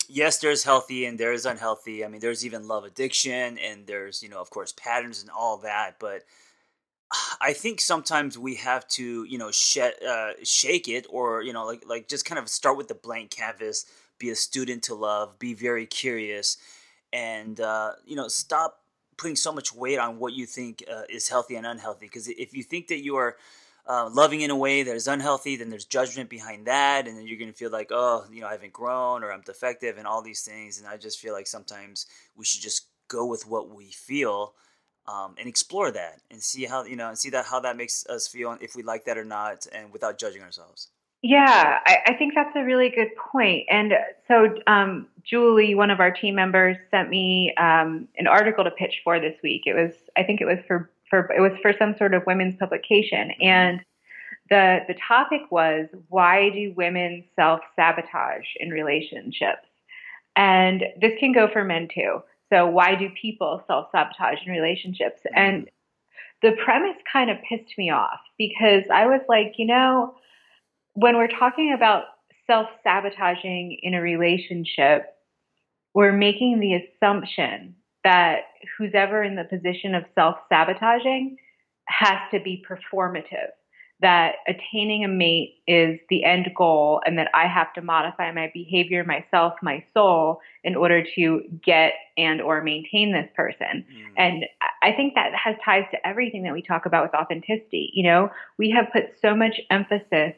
yes, 0.08 0.38
there's 0.38 0.62
healthy 0.62 1.04
and 1.04 1.18
there's 1.18 1.46
unhealthy. 1.46 2.04
I 2.04 2.08
mean, 2.08 2.20
there's 2.20 2.46
even 2.46 2.68
love 2.68 2.84
addiction 2.84 3.58
and 3.58 3.86
there's, 3.86 4.22
you 4.22 4.28
know, 4.28 4.40
of 4.40 4.50
course, 4.50 4.72
patterns 4.72 5.20
and 5.20 5.30
all 5.30 5.58
that. 5.58 5.96
But 5.98 6.22
I 7.40 7.54
think 7.54 7.80
sometimes 7.80 8.36
we 8.38 8.56
have 8.56 8.86
to, 8.88 9.24
you 9.24 9.38
know, 9.38 9.50
sh- 9.50 9.78
uh, 10.06 10.32
shake 10.42 10.88
it 10.88 11.06
or, 11.08 11.42
you 11.42 11.52
know, 11.52 11.64
like, 11.64 11.84
like 11.86 12.08
just 12.08 12.24
kind 12.26 12.38
of 12.38 12.48
start 12.48 12.76
with 12.76 12.88
the 12.88 12.94
blank 12.94 13.30
canvas, 13.30 13.86
be 14.18 14.28
a 14.30 14.34
student 14.34 14.82
to 14.84 14.94
love, 14.94 15.38
be 15.38 15.54
very 15.54 15.86
curious, 15.86 16.58
and, 17.12 17.60
uh, 17.60 17.92
you 18.04 18.14
know, 18.14 18.28
stop 18.28 18.82
putting 19.16 19.36
so 19.36 19.52
much 19.52 19.74
weight 19.74 19.98
on 19.98 20.18
what 20.18 20.34
you 20.34 20.44
think 20.44 20.84
uh, 20.92 21.02
is 21.08 21.28
healthy 21.28 21.56
and 21.56 21.66
unhealthy. 21.66 22.06
Because 22.06 22.28
if 22.28 22.54
you 22.54 22.62
think 22.62 22.88
that 22.88 23.02
you 23.02 23.16
are 23.16 23.36
uh, 23.86 24.10
loving 24.12 24.42
in 24.42 24.50
a 24.50 24.56
way 24.56 24.82
that 24.82 24.94
is 24.94 25.08
unhealthy, 25.08 25.56
then 25.56 25.70
there's 25.70 25.86
judgment 25.86 26.28
behind 26.28 26.66
that, 26.66 27.08
and 27.08 27.16
then 27.16 27.26
you're 27.26 27.38
going 27.38 27.50
to 27.50 27.56
feel 27.56 27.70
like, 27.70 27.88
oh, 27.90 28.26
you 28.30 28.42
know, 28.42 28.46
I 28.46 28.52
haven't 28.52 28.74
grown 28.74 29.24
or 29.24 29.32
I'm 29.32 29.40
defective 29.40 29.96
and 29.96 30.06
all 30.06 30.20
these 30.20 30.42
things. 30.42 30.78
And 30.78 30.86
I 30.86 30.98
just 30.98 31.18
feel 31.18 31.32
like 31.32 31.46
sometimes 31.46 32.06
we 32.36 32.44
should 32.44 32.60
just 32.60 32.86
go 33.08 33.24
with 33.24 33.46
what 33.46 33.74
we 33.74 33.86
feel. 33.90 34.52
Um, 35.08 35.36
and 35.38 35.48
explore 35.48 35.90
that 35.90 36.20
and 36.30 36.42
see 36.42 36.66
how 36.66 36.84
you 36.84 36.94
know 36.94 37.08
and 37.08 37.16
see 37.16 37.30
that 37.30 37.46
how 37.46 37.60
that 37.60 37.78
makes 37.78 38.06
us 38.08 38.28
feel 38.28 38.58
if 38.60 38.76
we 38.76 38.82
like 38.82 39.06
that 39.06 39.16
or 39.16 39.24
not 39.24 39.66
and 39.72 39.90
without 39.90 40.18
judging 40.18 40.42
ourselves 40.42 40.88
Yeah, 41.22 41.78
I, 41.84 41.98
I 42.06 42.14
think 42.14 42.34
that's 42.34 42.54
a 42.54 42.62
really 42.62 42.90
good 42.90 43.08
point. 43.16 43.66
And 43.70 43.92
so, 44.28 44.54
um, 44.68 45.08
Julie, 45.24 45.74
one 45.74 45.90
of 45.90 45.98
our 45.98 46.12
team 46.12 46.36
members, 46.36 46.76
sent 46.92 47.10
me 47.10 47.52
um, 47.56 48.06
an 48.18 48.28
article 48.28 48.62
to 48.62 48.70
pitch 48.70 49.00
for 49.02 49.18
this 49.18 49.34
week. 49.42 49.62
It 49.66 49.74
was, 49.74 49.92
I 50.16 50.22
think, 50.22 50.40
it 50.40 50.44
was 50.44 50.58
for 50.68 50.90
for 51.10 51.32
it 51.32 51.40
was 51.40 51.52
for 51.60 51.72
some 51.76 51.96
sort 51.96 52.14
of 52.14 52.22
women's 52.26 52.56
publication, 52.56 53.30
mm-hmm. 53.30 53.42
and 53.42 53.80
the 54.48 54.80
the 54.86 54.94
topic 55.06 55.40
was 55.50 55.88
why 56.08 56.50
do 56.50 56.72
women 56.76 57.24
self 57.34 57.60
sabotage 57.74 58.46
in 58.60 58.70
relationships? 58.70 59.66
And 60.36 60.84
this 61.00 61.18
can 61.18 61.32
go 61.32 61.48
for 61.52 61.64
men 61.64 61.88
too. 61.92 62.22
So 62.52 62.66
why 62.66 62.94
do 62.94 63.08
people 63.20 63.62
self 63.66 63.88
sabotage 63.92 64.38
in 64.46 64.52
relationships? 64.52 65.20
Mm-hmm. 65.26 65.38
And 65.38 65.70
the 66.42 66.52
premise 66.64 66.96
kind 67.12 67.30
of 67.30 67.38
pissed 67.48 67.76
me 67.76 67.90
off 67.90 68.20
because 68.38 68.84
I 68.92 69.06
was 69.06 69.20
like, 69.28 69.54
you 69.56 69.66
know 69.66 70.14
when 70.98 71.16
we're 71.16 71.28
talking 71.28 71.72
about 71.72 72.04
self 72.46 72.66
sabotaging 72.82 73.78
in 73.82 73.94
a 73.94 74.00
relationship, 74.00 75.06
we're 75.94 76.12
making 76.12 76.58
the 76.58 76.74
assumption 76.74 77.76
that 78.02 78.40
who's 78.76 78.90
ever 78.94 79.22
in 79.22 79.36
the 79.36 79.44
position 79.44 79.94
of 79.94 80.04
self 80.16 80.36
sabotaging 80.48 81.36
has 81.86 82.18
to 82.32 82.40
be 82.40 82.64
performative, 82.68 83.50
that 84.00 84.36
attaining 84.46 85.04
a 85.04 85.08
mate 85.08 85.56
is 85.66 85.98
the 86.08 86.24
end 86.24 86.48
goal, 86.56 87.00
and 87.04 87.18
that 87.18 87.28
I 87.34 87.46
have 87.46 87.72
to 87.74 87.82
modify 87.82 88.30
my 88.30 88.50
behavior, 88.54 89.04
myself, 89.04 89.54
my 89.60 89.84
soul 89.92 90.40
in 90.62 90.76
order 90.76 91.04
to 91.16 91.42
get 91.64 91.94
and 92.16 92.40
or 92.40 92.62
maintain 92.62 93.12
this 93.12 93.28
person. 93.34 93.84
Mm. 93.92 94.12
And 94.16 94.44
I 94.82 94.92
think 94.92 95.14
that 95.14 95.32
has 95.34 95.56
ties 95.64 95.84
to 95.90 96.06
everything 96.06 96.44
that 96.44 96.52
we 96.52 96.62
talk 96.62 96.86
about 96.86 97.04
with 97.04 97.20
authenticity. 97.20 97.90
You 97.92 98.04
know, 98.04 98.30
we 98.56 98.70
have 98.70 98.86
put 98.92 99.18
so 99.20 99.34
much 99.34 99.60
emphasis 99.70 100.34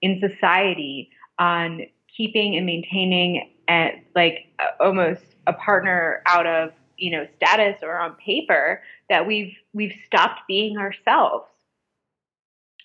in 0.00 0.20
society 0.20 1.10
on 1.38 1.82
keeping 2.16 2.56
and 2.56 2.64
maintaining 2.64 3.50
at 3.68 3.94
like 4.14 4.46
almost 4.80 5.22
a 5.46 5.52
partner 5.52 6.22
out 6.26 6.46
of 6.46 6.70
you 6.96 7.10
know 7.10 7.26
status 7.36 7.76
or 7.82 7.98
on 7.98 8.14
paper 8.14 8.82
that 9.08 9.26
we've 9.26 9.54
we've 9.72 9.94
stopped 10.06 10.40
being 10.46 10.76
ourselves 10.76 11.46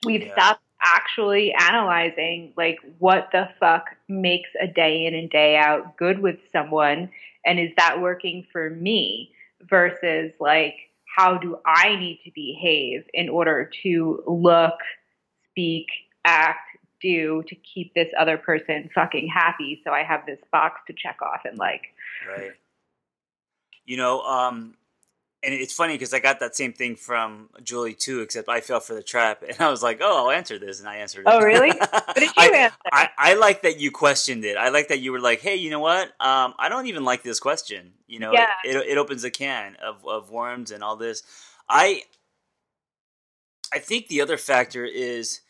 we've 0.06 0.24
yeah. 0.24 0.34
stopped 0.34 0.62
actually 0.82 1.54
analyzing 1.54 2.54
like 2.56 2.78
what 3.00 3.30
the 3.32 3.50
fuck 3.60 3.86
makes 4.08 4.50
a 4.62 4.68
day 4.68 5.06
in 5.06 5.16
and 5.16 5.30
day 5.30 5.58
out 5.58 5.98
good 5.98 6.20
with 6.20 6.38
someone 6.52 7.10
and 7.46 7.60
is 7.60 7.72
that 7.78 8.00
working 8.00 8.46
for 8.52 8.70
me 8.70 9.32
versus 9.68 10.32
like 10.40 10.76
how 11.16 11.36
do 11.36 11.58
i 11.66 11.96
need 11.96 12.20
to 12.24 12.32
behave 12.36 13.04
in 13.16 13.28
order 13.28 13.68
to 13.84 14.22
look 14.28 14.76
speak 15.50 15.88
act 16.26 16.78
do 17.02 17.44
to 17.48 17.56
keep 17.56 17.94
this 17.94 18.10
other 18.18 18.38
person 18.38 18.90
fucking 18.94 19.28
happy 19.28 19.82
so 19.84 19.92
I 19.92 20.04
have 20.04 20.26
this 20.26 20.40
box 20.52 20.82
to 20.88 20.94
check 20.94 21.22
off 21.22 21.42
and 21.46 21.58
like. 21.58 21.84
Right. 22.28 22.52
You 23.86 23.98
know, 23.98 24.22
um, 24.22 24.76
and 25.44 25.54
it's 25.54 25.74
funny 25.74 25.94
because 25.94 26.14
I 26.14 26.20
got 26.20 26.40
that 26.40 26.56
same 26.56 26.74
thing 26.74 26.96
from 26.96 27.50
Julie 27.64 27.94
too, 27.94 28.22
except 28.22 28.50
I 28.50 28.62
fell 28.62 28.80
for 28.80 28.94
the 28.94 29.04
trap, 29.04 29.44
and 29.48 29.60
I 29.60 29.70
was 29.70 29.84
like, 29.84 30.00
"Oh, 30.02 30.26
I'll 30.26 30.32
answer 30.32 30.58
this," 30.58 30.80
and 30.80 30.90
I 30.90 30.98
answered 30.98 31.22
it. 31.22 31.28
Oh, 31.28 31.42
really? 31.42 31.72
What 31.90 32.16
did 32.16 32.30
you 32.30 32.34
I, 32.38 32.58
answer? 32.58 32.78
I, 32.92 33.10
I 33.18 33.34
like 33.36 33.62
that 33.62 33.80
you 33.80 33.92
questioned 33.92 34.44
it. 34.44 34.58
I 34.58 34.70
like 34.70 34.88
that 34.88 35.00
you 35.00 35.12
were 35.12 35.20
like, 35.20 35.42
"Hey, 35.42 35.56
you 35.56 35.70
know 35.70 35.80
what? 35.80 36.08
Um, 36.20 36.54
I 36.58 36.68
don't 36.70 36.88
even 36.88 37.06
like 37.06 37.22
this 37.22 37.40
question. 37.40 37.94
You 38.08 38.20
know, 38.20 38.34
yeah. 38.34 38.48
it, 38.66 38.76
it, 38.76 38.88
it 38.88 38.98
opens 38.98 39.24
a 39.24 39.32
can 39.32 39.76
of 39.76 40.06
of 40.08 40.32
worms 40.32 40.72
and 40.72 40.84
all 40.84 40.96
this." 40.96 41.24
I 41.70 42.04
I 43.74 43.80
think 43.80 44.08
the 44.08 44.22
other 44.22 44.38
factor 44.38 44.86
is 44.86 45.42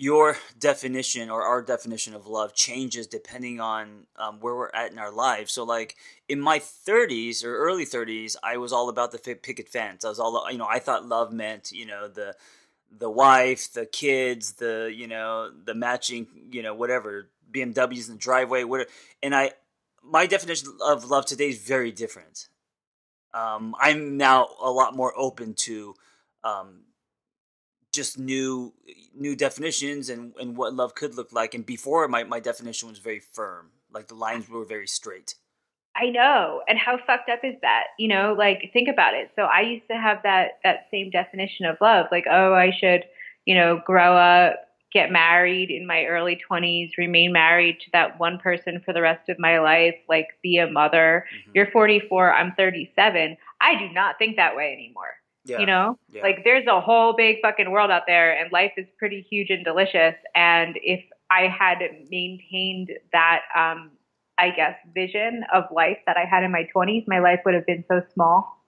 your 0.00 0.38
definition 0.58 1.28
or 1.28 1.42
our 1.42 1.60
definition 1.60 2.14
of 2.14 2.26
love 2.26 2.54
changes 2.54 3.06
depending 3.06 3.60
on 3.60 4.06
um, 4.16 4.40
where 4.40 4.56
we're 4.56 4.70
at 4.72 4.90
in 4.90 4.98
our 4.98 5.12
lives. 5.12 5.52
So, 5.52 5.62
like 5.62 5.94
in 6.26 6.40
my 6.40 6.58
30s 6.58 7.44
or 7.44 7.54
early 7.54 7.84
30s, 7.84 8.34
I 8.42 8.56
was 8.56 8.72
all 8.72 8.88
about 8.88 9.12
the 9.12 9.18
picket 9.18 9.68
fence. 9.68 10.02
I 10.02 10.08
was 10.08 10.18
all, 10.18 10.50
you 10.50 10.56
know, 10.56 10.66
I 10.66 10.78
thought 10.78 11.04
love 11.04 11.34
meant, 11.34 11.70
you 11.70 11.84
know, 11.84 12.08
the 12.08 12.34
the 12.90 13.10
wife, 13.10 13.74
the 13.74 13.84
kids, 13.84 14.54
the 14.54 14.90
you 14.92 15.06
know, 15.06 15.50
the 15.50 15.74
matching, 15.74 16.26
you 16.50 16.62
know, 16.62 16.72
whatever 16.72 17.28
BMWs 17.52 18.08
in 18.08 18.14
the 18.14 18.20
driveway, 18.20 18.64
whatever. 18.64 18.88
And 19.22 19.34
I, 19.34 19.52
my 20.02 20.26
definition 20.26 20.78
of 20.82 21.10
love 21.10 21.26
today 21.26 21.50
is 21.50 21.58
very 21.58 21.92
different. 21.92 22.48
Um, 23.34 23.76
I'm 23.78 24.16
now 24.16 24.48
a 24.62 24.70
lot 24.70 24.96
more 24.96 25.12
open 25.14 25.52
to 25.54 25.94
um, 26.42 26.84
just 27.92 28.18
new 28.18 28.72
new 29.14 29.34
definitions 29.34 30.08
and, 30.08 30.32
and 30.40 30.56
what 30.56 30.74
love 30.74 30.94
could 30.94 31.14
look 31.14 31.32
like. 31.32 31.54
And 31.54 31.66
before 31.66 32.06
my, 32.08 32.24
my 32.24 32.40
definition 32.40 32.88
was 32.88 32.98
very 32.98 33.20
firm. 33.20 33.70
Like 33.92 34.08
the 34.08 34.14
lines 34.14 34.48
were 34.48 34.64
very 34.64 34.86
straight. 34.86 35.34
I 35.96 36.10
know. 36.10 36.62
And 36.68 36.78
how 36.78 36.98
fucked 37.04 37.28
up 37.28 37.40
is 37.42 37.56
that? 37.62 37.88
You 37.98 38.08
know, 38.08 38.34
like 38.38 38.70
think 38.72 38.88
about 38.88 39.14
it. 39.14 39.30
So 39.34 39.42
I 39.42 39.62
used 39.62 39.88
to 39.90 39.96
have 39.96 40.18
that 40.22 40.60
that 40.64 40.86
same 40.90 41.10
definition 41.10 41.66
of 41.66 41.76
love. 41.80 42.06
Like, 42.12 42.26
oh, 42.30 42.54
I 42.54 42.72
should, 42.78 43.04
you 43.44 43.54
know, 43.54 43.80
grow 43.84 44.16
up, 44.16 44.54
get 44.92 45.10
married 45.10 45.70
in 45.70 45.86
my 45.86 46.04
early 46.04 46.40
20s, 46.50 46.96
remain 46.96 47.32
married 47.32 47.80
to 47.80 47.90
that 47.92 48.18
one 48.18 48.38
person 48.38 48.80
for 48.84 48.92
the 48.92 49.02
rest 49.02 49.28
of 49.28 49.38
my 49.38 49.58
life, 49.58 49.96
like 50.08 50.28
be 50.42 50.58
a 50.58 50.70
mother. 50.70 51.26
Mm-hmm. 51.26 51.50
You're 51.54 51.70
44, 51.70 52.34
I'm 52.34 52.52
37. 52.54 53.36
I 53.60 53.78
do 53.78 53.92
not 53.92 54.16
think 54.18 54.36
that 54.36 54.56
way 54.56 54.72
anymore. 54.72 55.14
Yeah. 55.44 55.60
You 55.60 55.66
know, 55.66 55.98
yeah. 56.12 56.22
like 56.22 56.44
there's 56.44 56.66
a 56.66 56.80
whole 56.80 57.14
big 57.16 57.36
fucking 57.40 57.70
world 57.70 57.90
out 57.90 58.02
there, 58.06 58.36
and 58.36 58.52
life 58.52 58.72
is 58.76 58.86
pretty 58.98 59.26
huge 59.28 59.48
and 59.50 59.64
delicious. 59.64 60.14
And 60.34 60.78
if 60.82 61.02
I 61.30 61.48
had 61.48 61.78
maintained 62.10 62.90
that, 63.12 63.42
um, 63.56 63.90
I 64.36 64.50
guess, 64.50 64.76
vision 64.94 65.44
of 65.52 65.64
life 65.70 65.98
that 66.06 66.16
I 66.16 66.24
had 66.24 66.42
in 66.42 66.50
my 66.50 66.68
20s, 66.74 67.04
my 67.06 67.20
life 67.20 67.40
would 67.44 67.54
have 67.54 67.66
been 67.66 67.84
so 67.88 68.02
small. 68.12 68.60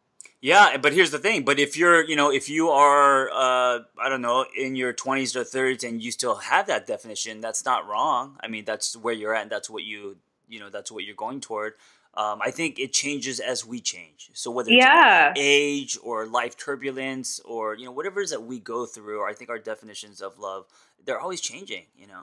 Yeah, 0.43 0.77
but 0.77 0.93
here's 0.93 1.13
the 1.13 1.21
thing. 1.21 1.45
But 1.45 1.61
if 1.61 1.77
you're, 1.77 2.05
you 2.05 2.17
know, 2.17 2.33
if 2.33 2.49
you 2.49 2.71
are, 2.71 3.31
uh, 3.31 3.81
I 3.97 4.09
don't 4.09 4.23
know, 4.23 4.45
in 4.57 4.75
your 4.75 4.93
20s 4.93 5.37
or 5.37 5.45
30s 5.45 5.89
and 5.89 6.03
you 6.03 6.11
still 6.11 6.35
have 6.35 6.67
that 6.67 6.85
definition, 6.87 7.41
that's 7.41 7.65
not 7.65 7.87
wrong. 7.87 8.37
I 8.43 8.49
mean, 8.49 8.65
that's 8.65 8.97
where 8.97 9.15
you're 9.15 9.35
at 9.37 9.43
and 9.43 9.51
that's 9.51 9.71
what 9.71 9.85
you, 9.85 10.17
you 10.49 10.59
know, 10.59 10.69
that's 10.69 10.91
what 10.91 11.05
you're 11.05 11.15
going 11.15 11.41
toward. 11.41 11.75
Um, 12.15 12.41
I 12.43 12.51
think 12.51 12.79
it 12.79 12.93
changes 12.93 13.41
as 13.41 13.65
we 13.65 13.81
change. 13.81 14.31
So 14.35 14.51
whether 14.51 14.71
it's 14.71 14.85
yeah. 14.85 15.33
age 15.37 15.97
or 16.03 16.27
life 16.27 16.57
turbulence 16.59 17.41
or 17.41 17.75
you 17.75 17.87
know 17.87 17.93
whatever 17.93 18.21
it 18.21 18.25
is 18.25 18.31
that 18.31 18.43
we 18.43 18.59
go 18.59 18.85
through, 18.85 19.21
or 19.21 19.29
I 19.29 19.33
think 19.33 19.49
our 19.49 19.59
definitions 19.59 20.21
of 20.21 20.39
love 20.39 20.67
they're 21.05 21.21
always 21.21 21.41
changing. 21.41 21.85
You 21.97 22.07
know. 22.09 22.23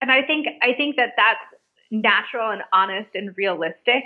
And 0.00 0.10
I 0.10 0.22
think 0.22 0.46
I 0.62 0.72
think 0.74 0.96
that 0.96 1.14
that's 1.16 1.62
natural 1.90 2.50
and 2.50 2.62
honest 2.72 3.10
and 3.14 3.34
realistic, 3.36 4.04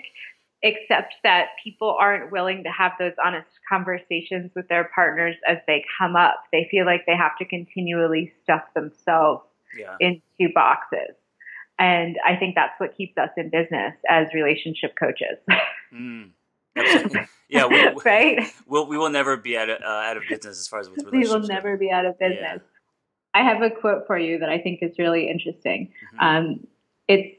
except 0.63 1.15
that 1.25 1.49
people 1.63 1.97
aren't 1.99 2.31
willing 2.31 2.65
to 2.65 2.71
have 2.71 2.93
those 2.99 3.13
honest 3.25 3.49
conversations 3.69 4.51
with 4.55 4.69
their 4.69 4.91
partners 4.95 5.37
as 5.49 5.59
they 5.67 5.85
come 5.99 6.15
up. 6.15 6.45
They 6.53 6.69
feel 6.71 6.85
like 6.85 7.07
they 7.07 7.17
have 7.17 7.37
to 7.39 7.45
continually 7.47 8.33
stuff 8.43 8.63
themselves 8.75 9.45
yeah. 9.79 9.97
into 9.99 10.53
boxes. 10.55 11.17
And 11.79 12.17
I 12.25 12.37
think 12.37 12.55
that's 12.55 12.79
what 12.79 12.97
keeps 12.97 13.17
us 13.19 13.31
in 13.37 13.51
business 13.51 13.95
as 14.09 14.27
relationship 14.35 14.95
coaches. 14.99 15.39
Mm. 15.93 16.31
Yeah, 17.49 17.67
we, 17.69 17.89
right. 18.05 18.53
We'll, 18.67 18.87
we 18.87 18.97
will 18.97 19.11
never 19.11 19.37
be 19.37 19.57
out 19.57 19.69
of, 19.69 19.81
uh, 19.83 19.87
out 19.87 20.17
of 20.17 20.23
business 20.29 20.59
as 20.59 20.69
far 20.69 20.81
as 20.81 20.89
with 20.89 20.99
relationships. 20.99 21.33
We 21.33 21.41
will 21.41 21.47
never 21.47 21.77
be 21.77 21.91
out 21.91 22.07
of 22.07 22.19
business. 22.19 22.39
Yeah. 22.41 22.59
I 23.35 23.43
have 23.43 23.63
a 23.63 23.71
quote 23.71 24.07
for 24.07 24.19
you 24.19 24.39
that 24.39 24.49
I 24.49 24.59
think 24.59 24.81
is 24.83 24.99
really 24.99 25.29
interesting. 25.29 25.93
Mm-hmm. 26.15 26.25
Um, 26.25 26.67
it's 27.09 27.37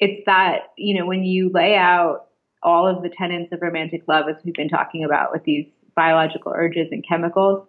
it's 0.00 0.22
that 0.26 0.72
you 0.76 0.98
know 0.98 1.06
when 1.06 1.24
you 1.24 1.50
lay 1.52 1.76
out 1.76 2.26
all 2.62 2.86
of 2.86 3.02
the 3.02 3.10
tenets 3.10 3.52
of 3.52 3.60
romantic 3.60 4.02
love, 4.06 4.26
as 4.28 4.36
we've 4.44 4.54
been 4.54 4.68
talking 4.68 5.04
about 5.04 5.32
with 5.32 5.42
these 5.44 5.66
biological 5.96 6.52
urges 6.54 6.88
and 6.90 7.04
chemicals, 7.06 7.66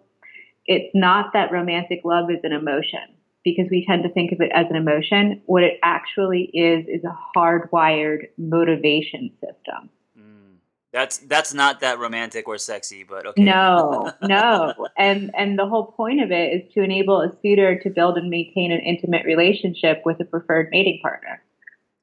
it's 0.66 0.90
not 0.94 1.32
that 1.32 1.52
romantic 1.52 2.00
love 2.04 2.30
is 2.30 2.38
an 2.44 2.52
emotion 2.52 3.00
because 3.44 3.66
we 3.70 3.84
tend 3.86 4.02
to 4.02 4.08
think 4.08 4.32
of 4.32 4.40
it 4.40 4.50
as 4.54 4.66
an 4.70 4.76
emotion. 4.76 5.42
What 5.46 5.62
it 5.62 5.78
actually 5.82 6.44
is 6.54 6.86
is 6.88 7.04
a 7.04 7.16
hardwired 7.36 8.28
motivation 8.38 9.30
system. 9.40 9.90
Mm. 10.18 10.56
That's 10.92 11.18
that's 11.18 11.52
not 11.52 11.80
that 11.80 11.98
romantic 11.98 12.48
or 12.48 12.56
sexy, 12.56 13.04
but 13.04 13.26
okay. 13.26 13.44
No, 13.44 14.12
no, 14.22 14.74
and 14.96 15.30
and 15.36 15.58
the 15.58 15.66
whole 15.66 15.92
point 15.92 16.22
of 16.22 16.32
it 16.32 16.54
is 16.54 16.72
to 16.72 16.82
enable 16.82 17.20
a 17.20 17.30
suitor 17.42 17.78
to 17.80 17.90
build 17.90 18.16
and 18.16 18.30
maintain 18.30 18.72
an 18.72 18.80
intimate 18.80 19.26
relationship 19.26 20.02
with 20.04 20.18
a 20.20 20.24
preferred 20.24 20.68
mating 20.72 21.00
partner. 21.02 21.42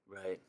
Right. 0.07 0.39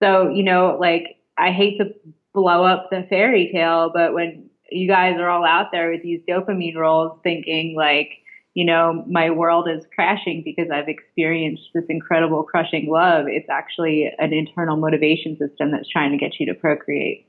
So 0.00 0.28
you 0.28 0.44
know, 0.44 0.78
like 0.80 1.16
I 1.36 1.50
hate 1.50 1.78
to 1.78 1.92
blow 2.32 2.64
up 2.64 2.90
the 2.90 3.04
fairy 3.10 3.50
tale, 3.52 3.90
but 3.92 4.14
when 4.14 4.48
you 4.70 4.86
guys 4.86 5.16
are 5.18 5.28
all 5.28 5.44
out 5.44 5.72
there 5.72 5.90
with 5.90 6.02
these 6.02 6.20
dopamine 6.28 6.76
rolls, 6.76 7.18
thinking 7.24 7.74
like 7.74 8.19
you 8.54 8.64
know, 8.64 9.04
my 9.06 9.30
world 9.30 9.68
is 9.68 9.84
crashing 9.94 10.42
because 10.44 10.70
I've 10.72 10.88
experienced 10.88 11.62
this 11.74 11.84
incredible 11.88 12.42
crushing 12.42 12.88
love. 12.90 13.26
It's 13.28 13.48
actually 13.48 14.10
an 14.18 14.32
internal 14.32 14.76
motivation 14.76 15.38
system 15.38 15.70
that's 15.70 15.88
trying 15.88 16.10
to 16.12 16.18
get 16.18 16.40
you 16.40 16.46
to 16.46 16.54
procreate. 16.54 17.26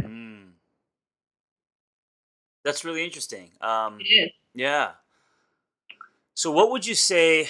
Mm. 0.00 0.50
That's 2.64 2.84
really 2.84 3.04
interesting. 3.04 3.50
Um, 3.60 3.98
it 4.00 4.04
is. 4.04 4.30
Yeah. 4.54 4.90
So, 6.34 6.50
what 6.50 6.70
would 6.70 6.86
you 6.86 6.94
say? 6.94 7.48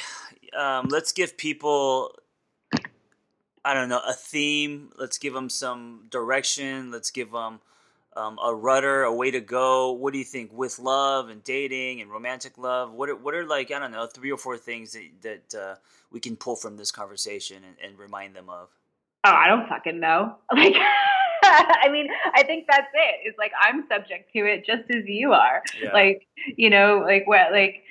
um, 0.56 0.88
let's 0.90 1.12
give 1.12 1.36
people 1.36 2.14
I 3.64 3.74
don't 3.74 3.88
know 3.88 4.00
a 4.06 4.12
theme. 4.12 4.90
Let's 4.96 5.18
give 5.18 5.34
them 5.34 5.50
some 5.50 6.06
direction. 6.08 6.92
Let's 6.92 7.10
give 7.10 7.32
them 7.32 7.60
um, 8.16 8.38
a 8.42 8.54
rudder, 8.54 9.02
a 9.04 9.12
way 9.12 9.30
to 9.30 9.40
go. 9.40 9.92
What 9.92 10.12
do 10.12 10.18
you 10.18 10.24
think 10.24 10.52
with 10.52 10.78
love 10.78 11.28
and 11.28 11.44
dating 11.44 12.00
and 12.00 12.10
romantic 12.10 12.58
love? 12.58 12.92
What 12.92 13.08
are, 13.08 13.16
what 13.16 13.34
are 13.34 13.46
like 13.46 13.70
I 13.70 13.78
don't 13.78 13.92
know 13.92 14.06
three 14.06 14.32
or 14.32 14.38
four 14.38 14.56
things 14.56 14.92
that 14.92 15.04
that 15.50 15.58
uh, 15.58 15.74
we 16.10 16.20
can 16.20 16.36
pull 16.36 16.56
from 16.56 16.76
this 16.76 16.90
conversation 16.90 17.62
and, 17.64 17.76
and 17.82 17.98
remind 17.98 18.34
them 18.34 18.48
of? 18.48 18.68
Oh, 19.24 19.32
I 19.32 19.48
don't 19.48 19.68
fucking 19.68 20.00
know. 20.00 20.36
Like, 20.54 20.74
I 21.42 21.88
mean, 21.92 22.08
I 22.34 22.42
think 22.42 22.66
that's 22.68 22.88
it. 22.92 23.20
It's 23.24 23.38
like 23.38 23.52
I'm 23.60 23.84
subject 23.88 24.32
to 24.32 24.38
it 24.40 24.66
just 24.66 24.90
as 24.90 25.04
you 25.06 25.32
are. 25.32 25.62
Yeah. 25.80 25.92
Like, 25.92 26.26
you 26.56 26.70
know, 26.70 27.04
like 27.06 27.26
what, 27.26 27.52
like. 27.52 27.82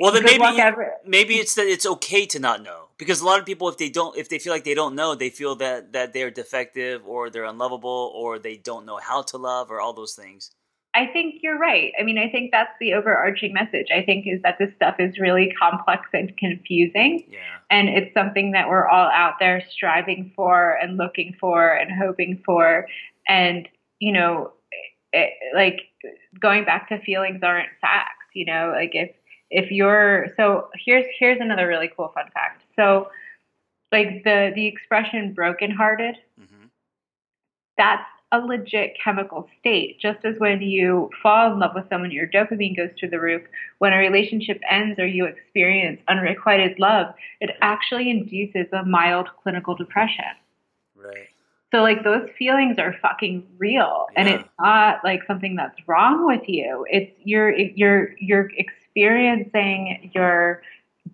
Well, 0.00 0.10
then 0.10 0.24
maybe 0.24 0.44
you, 0.44 0.72
maybe 1.06 1.34
it's 1.34 1.54
that 1.54 1.66
it's 1.66 1.86
okay 1.86 2.26
to 2.26 2.40
not 2.40 2.62
know 2.62 2.81
because 3.02 3.20
a 3.20 3.26
lot 3.26 3.40
of 3.40 3.46
people, 3.46 3.68
if 3.68 3.78
they 3.78 3.88
don't, 3.88 4.16
if 4.16 4.28
they 4.28 4.38
feel 4.38 4.52
like 4.52 4.62
they 4.62 4.74
don't 4.74 4.94
know, 4.94 5.16
they 5.16 5.28
feel 5.30 5.56
that 5.56 5.92
that 5.92 6.12
they're 6.12 6.30
defective 6.30 7.02
or 7.04 7.30
they're 7.30 7.44
unlovable 7.44 8.12
or 8.14 8.38
they 8.38 8.56
don't 8.56 8.86
know 8.86 8.98
how 8.98 9.22
to 9.22 9.38
love 9.38 9.72
or 9.72 9.80
all 9.80 9.92
those 9.92 10.14
things. 10.14 10.52
I 10.94 11.06
think 11.06 11.36
you're 11.42 11.58
right. 11.58 11.92
I 11.98 12.02
mean, 12.02 12.18
I 12.18 12.28
think 12.28 12.50
that's 12.52 12.72
the 12.78 12.92
overarching 12.92 13.54
message. 13.54 13.86
I 13.94 14.02
think 14.02 14.26
is 14.26 14.42
that 14.42 14.58
this 14.58 14.68
stuff 14.76 14.96
is 14.98 15.18
really 15.18 15.52
complex 15.58 16.02
and 16.12 16.36
confusing. 16.36 17.24
Yeah. 17.28 17.38
And 17.70 17.88
it's 17.88 18.12
something 18.12 18.52
that 18.52 18.68
we're 18.68 18.86
all 18.86 19.10
out 19.10 19.34
there 19.40 19.64
striving 19.70 20.32
for 20.36 20.72
and 20.82 20.98
looking 20.98 21.34
for 21.40 21.72
and 21.72 21.90
hoping 21.90 22.42
for. 22.44 22.86
And, 23.26 23.68
you 24.00 24.12
know, 24.12 24.52
it, 25.12 25.30
like 25.54 25.80
going 26.38 26.64
back 26.66 26.90
to 26.90 27.00
feelings 27.00 27.40
aren't 27.42 27.70
facts, 27.80 28.26
you 28.34 28.44
know, 28.44 28.72
like 28.76 28.90
if, 28.92 29.10
if 29.48 29.70
you're, 29.70 30.26
so 30.36 30.68
here's, 30.84 31.06
here's 31.18 31.40
another 31.40 31.66
really 31.66 31.90
cool 31.96 32.12
fun 32.14 32.26
fact. 32.34 32.61
So 32.76 33.08
like 33.90 34.24
the, 34.24 34.52
the 34.54 34.66
expression 34.66 35.34
brokenhearted, 35.34 36.16
mm-hmm. 36.40 36.66
that's 37.76 38.06
a 38.32 38.38
legit 38.38 38.96
chemical 39.02 39.48
state. 39.60 40.00
Just 40.00 40.24
as 40.24 40.34
when 40.38 40.62
you 40.62 41.10
fall 41.22 41.52
in 41.52 41.58
love 41.58 41.72
with 41.74 41.84
someone, 41.90 42.10
your 42.10 42.26
dopamine 42.26 42.76
goes 42.76 42.88
through 42.98 43.10
the 43.10 43.20
roof. 43.20 43.42
When 43.78 43.92
a 43.92 43.98
relationship 43.98 44.58
ends 44.68 44.98
or 44.98 45.06
you 45.06 45.26
experience 45.26 46.00
unrequited 46.08 46.78
love, 46.78 47.14
it 47.40 47.50
actually 47.60 48.10
induces 48.10 48.72
a 48.72 48.84
mild 48.84 49.28
clinical 49.42 49.76
depression. 49.76 50.24
Right. 50.96 51.28
So 51.72 51.80
like 51.82 52.04
those 52.04 52.28
feelings 52.38 52.78
are 52.78 52.94
fucking 53.00 53.46
real, 53.56 54.06
yeah. 54.12 54.20
and 54.20 54.28
it's 54.28 54.48
not 54.60 54.98
like 55.04 55.22
something 55.26 55.56
that's 55.56 55.76
wrong 55.86 56.26
with 56.26 56.46
you. 56.46 56.86
It's 56.90 57.10
you're 57.24 57.56
you're 57.56 58.14
you're 58.18 58.50
experiencing 58.58 60.10
your 60.14 60.62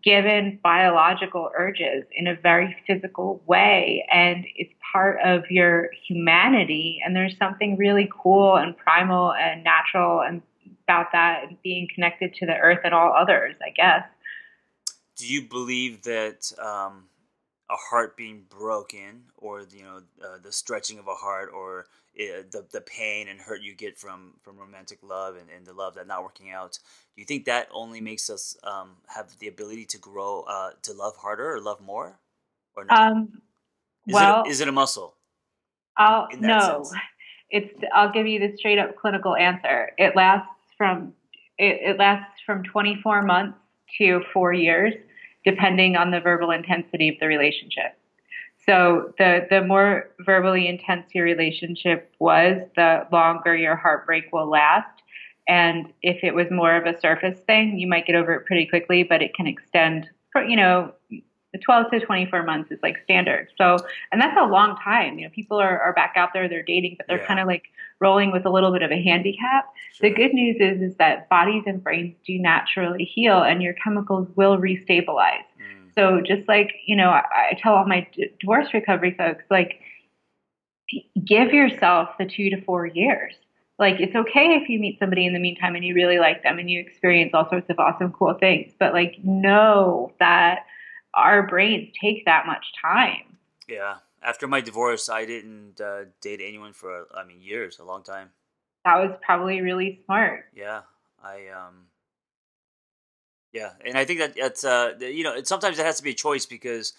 given 0.02 0.58
biological 0.62 1.50
urges 1.56 2.04
in 2.12 2.26
a 2.26 2.34
very 2.34 2.76
physical 2.86 3.42
way. 3.46 4.06
And 4.12 4.44
it's 4.56 4.72
part 4.92 5.18
of 5.24 5.42
your 5.50 5.90
humanity. 6.06 7.00
And 7.04 7.14
there's 7.14 7.36
something 7.38 7.76
really 7.76 8.08
cool 8.22 8.56
and 8.56 8.76
primal 8.76 9.32
and 9.32 9.64
natural 9.64 10.20
and 10.20 10.42
about 10.88 11.12
that 11.12 11.44
and 11.46 11.60
being 11.62 11.86
connected 11.94 12.34
to 12.34 12.46
the 12.46 12.56
earth 12.56 12.80
and 12.82 12.94
all 12.94 13.12
others 13.12 13.54
i 13.62 13.70
guess. 13.70 14.04
Do 15.16 15.26
you 15.26 15.42
believe 15.42 16.02
that 16.02 16.50
um, 16.58 17.04
a 17.70 17.76
heart 17.76 18.16
being 18.16 18.44
broken 18.48 19.24
or 19.36 19.64
you 19.70 19.82
know 19.82 20.00
uh, 20.24 20.38
the 20.42 20.52
stretching 20.52 20.98
of 20.98 21.06
a 21.06 21.14
heart 21.14 21.50
or 21.54 21.86
uh, 22.18 22.42
the 22.50 22.64
the 22.72 22.80
pain 22.80 23.28
and 23.28 23.40
hurt 23.40 23.60
you 23.62 23.74
get 23.74 23.98
from 23.98 24.32
from 24.42 24.56
romantic 24.56 24.98
love 25.02 25.36
and, 25.36 25.50
and 25.54 25.66
the 25.66 25.72
love 25.72 25.94
that 25.94 26.06
not 26.06 26.22
working 26.22 26.50
out 26.50 26.78
do 27.18 27.22
you 27.22 27.26
think 27.26 27.46
that 27.46 27.68
only 27.72 28.00
makes 28.00 28.30
us 28.30 28.56
um, 28.62 28.90
have 29.08 29.36
the 29.40 29.48
ability 29.48 29.84
to 29.86 29.98
grow 29.98 30.44
uh, 30.48 30.70
to 30.82 30.92
love 30.92 31.16
harder 31.16 31.52
or 31.52 31.60
love 31.60 31.80
more 31.80 32.18
or 32.76 32.84
not? 32.84 33.12
Um, 33.12 33.42
is 34.06 34.14
well 34.14 34.42
it 34.42 34.46
a, 34.46 34.50
is 34.50 34.60
it 34.60 34.68
a 34.68 34.72
muscle? 34.72 35.14
I'll 35.96 36.28
no. 36.38 36.84
sense? 36.84 36.94
it's 37.50 37.74
i'll 37.92 38.12
give 38.12 38.26
you 38.26 38.38
the 38.38 38.56
straight 38.56 38.78
up 38.78 38.96
clinical 38.96 39.34
answer. 39.34 39.90
It 39.98 40.14
lasts 40.14 40.48
from 40.76 41.12
it, 41.58 41.80
it 41.82 41.98
lasts 41.98 42.40
from 42.46 42.62
24 42.62 43.22
months 43.22 43.58
to 43.98 44.22
four 44.32 44.52
years 44.52 44.94
depending 45.44 45.96
on 45.96 46.10
the 46.10 46.20
verbal 46.20 46.50
intensity 46.50 47.08
of 47.08 47.14
the 47.20 47.26
relationship 47.26 47.98
so 48.68 49.14
the 49.16 49.46
the 49.48 49.62
more 49.62 50.10
verbally 50.20 50.68
intense 50.68 51.14
your 51.14 51.24
relationship 51.24 52.12
was, 52.18 52.60
the 52.76 53.06
longer 53.10 53.56
your 53.56 53.76
heartbreak 53.76 54.24
will 54.30 54.46
last. 54.48 55.02
And 55.48 55.90
if 56.02 56.22
it 56.22 56.34
was 56.34 56.50
more 56.50 56.76
of 56.76 56.84
a 56.84 57.00
surface 57.00 57.40
thing, 57.46 57.78
you 57.78 57.88
might 57.88 58.06
get 58.06 58.14
over 58.14 58.34
it 58.34 58.44
pretty 58.44 58.66
quickly, 58.66 59.04
but 59.04 59.22
it 59.22 59.34
can 59.34 59.46
extend 59.46 60.10
you 60.46 60.56
know, 60.56 60.92
12 61.64 61.90
to 61.90 62.00
24 62.00 62.42
months 62.42 62.70
is 62.70 62.78
like 62.82 62.96
standard. 63.04 63.48
So, 63.56 63.78
and 64.12 64.20
that's 64.20 64.36
a 64.38 64.46
long 64.46 64.76
time. 64.76 65.18
You 65.18 65.26
know, 65.26 65.32
people 65.34 65.58
are, 65.58 65.80
are 65.80 65.94
back 65.94 66.12
out 66.16 66.30
there, 66.34 66.48
they're 66.48 66.62
dating, 66.62 66.96
but 66.98 67.06
they're 67.08 67.20
yeah. 67.20 67.26
kind 67.26 67.40
of 67.40 67.46
like 67.46 67.64
rolling 68.00 68.32
with 68.32 68.44
a 68.44 68.50
little 68.50 68.70
bit 68.70 68.82
of 68.82 68.90
a 68.90 69.02
handicap. 69.02 69.64
Sure. 69.94 70.10
The 70.10 70.14
good 70.14 70.34
news 70.34 70.56
is, 70.60 70.82
is 70.82 70.96
that 70.96 71.28
bodies 71.30 71.64
and 71.66 71.82
brains 71.82 72.16
do 72.26 72.38
naturally 72.38 73.04
heal 73.04 73.42
and 73.42 73.62
your 73.62 73.72
chemicals 73.74 74.28
will 74.36 74.58
restabilize. 74.58 75.46
Mm. 75.58 75.94
So 75.94 76.20
just 76.20 76.46
like, 76.48 76.72
you 76.86 76.94
know, 76.94 77.08
I, 77.08 77.22
I 77.52 77.58
tell 77.60 77.74
all 77.74 77.86
my 77.86 78.06
d- 78.12 78.30
divorce 78.40 78.68
recovery 78.74 79.14
folks, 79.16 79.44
like, 79.50 79.80
give 81.24 81.52
yourself 81.52 82.10
the 82.18 82.26
two 82.26 82.50
to 82.50 82.60
four 82.62 82.86
years. 82.86 83.34
Like, 83.78 84.00
it's 84.00 84.14
okay 84.14 84.54
if 84.60 84.68
you 84.68 84.78
meet 84.78 84.98
somebody 84.98 85.24
in 85.24 85.32
the 85.32 85.38
meantime 85.38 85.76
and 85.76 85.84
you 85.84 85.94
really 85.94 86.18
like 86.18 86.42
them 86.42 86.58
and 86.58 86.70
you 86.70 86.80
experience 86.80 87.30
all 87.32 87.48
sorts 87.48 87.70
of 87.70 87.78
awesome, 87.78 88.12
cool 88.12 88.34
things. 88.34 88.72
But 88.78 88.92
like, 88.92 89.16
know 89.22 90.12
that 90.18 90.66
our 91.14 91.46
brains 91.46 91.92
take 92.00 92.24
that 92.26 92.46
much 92.46 92.64
time. 92.80 93.36
Yeah. 93.68 93.96
After 94.22 94.48
my 94.48 94.60
divorce, 94.60 95.08
I 95.08 95.24
didn't 95.24 95.80
uh, 95.80 96.04
date 96.20 96.40
anyone 96.42 96.72
for, 96.72 97.06
I 97.14 97.24
mean, 97.24 97.40
years, 97.40 97.78
a 97.78 97.84
long 97.84 98.02
time. 98.02 98.30
That 98.84 98.96
was 98.96 99.16
probably 99.24 99.60
really 99.60 100.00
smart. 100.04 100.46
Yeah. 100.54 100.82
I, 101.22 101.48
um, 101.48 101.88
yeah, 103.52 103.70
and 103.84 103.96
I 103.96 104.04
think 104.04 104.20
that 104.20 104.36
that's 104.36 104.62
uh, 104.62 104.92
you 105.00 105.24
know, 105.24 105.34
it, 105.34 105.48
sometimes 105.48 105.78
it 105.78 105.86
has 105.86 105.96
to 105.96 106.02
be 106.02 106.10
a 106.10 106.14
choice 106.14 106.44
because 106.44 106.92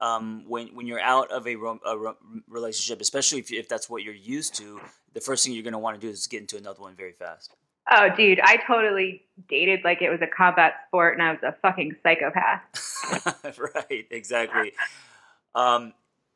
um, 0.00 0.44
when 0.46 0.68
when 0.74 0.86
you're 0.86 1.00
out 1.00 1.30
of 1.30 1.46
a, 1.46 1.54
a 1.54 2.14
relationship, 2.48 3.00
especially 3.00 3.40
if, 3.40 3.50
if 3.50 3.68
that's 3.68 3.88
what 3.88 4.02
you're 4.02 4.14
used 4.14 4.54
to, 4.56 4.80
the 5.14 5.20
first 5.20 5.44
thing 5.44 5.54
you're 5.54 5.62
going 5.62 5.72
to 5.72 5.78
want 5.78 5.98
to 5.98 6.06
do 6.06 6.10
is 6.10 6.26
get 6.26 6.40
into 6.40 6.56
another 6.56 6.82
one 6.82 6.94
very 6.94 7.12
fast. 7.12 7.54
Oh, 7.90 8.08
dude, 8.16 8.40
I 8.42 8.58
totally 8.66 9.22
dated 9.48 9.80
like 9.84 10.00
it 10.00 10.10
was 10.10 10.20
a 10.22 10.26
combat 10.26 10.74
sport, 10.88 11.14
and 11.14 11.22
I 11.22 11.32
was 11.32 11.40
a 11.42 11.54
fucking 11.60 11.96
psychopath. 12.02 12.62
right, 13.74 14.06
exactly. 14.10 14.72
Um, 15.54 15.92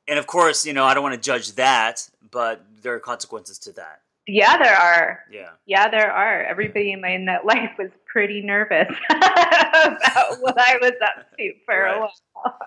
and 0.07 0.19
of 0.19 0.27
course, 0.27 0.67
you 0.67 0.73
know, 0.73 0.85
I 0.85 0.95
don't 0.95 1.03
want 1.03 1.15
to 1.15 1.21
judge 1.21 1.53
that, 1.53 2.09
but 2.31 2.65
there 2.83 2.95
are 2.95 3.01
consequences 3.01 3.59
to 3.61 3.73
that. 3.73 4.01
Yeah, 4.27 4.59
there 4.59 4.77
are. 4.77 5.21
Yeah. 5.31 5.51
Yeah, 5.67 5.89
there 5.89 6.13
are. 6.13 6.43
Everybody 6.45 6.93
in 6.93 7.25
that 7.25 7.47
life 7.47 7.71
was 7.79 7.91
pretty 8.07 8.43
nervous 8.43 8.89
about 9.11 10.37
what 10.41 10.59
I 10.59 10.77
was 10.83 10.93
up 11.03 11.27
to 11.39 11.53
for 11.65 11.83
right. 11.83 11.97
a 11.97 12.01
while. 12.01 12.59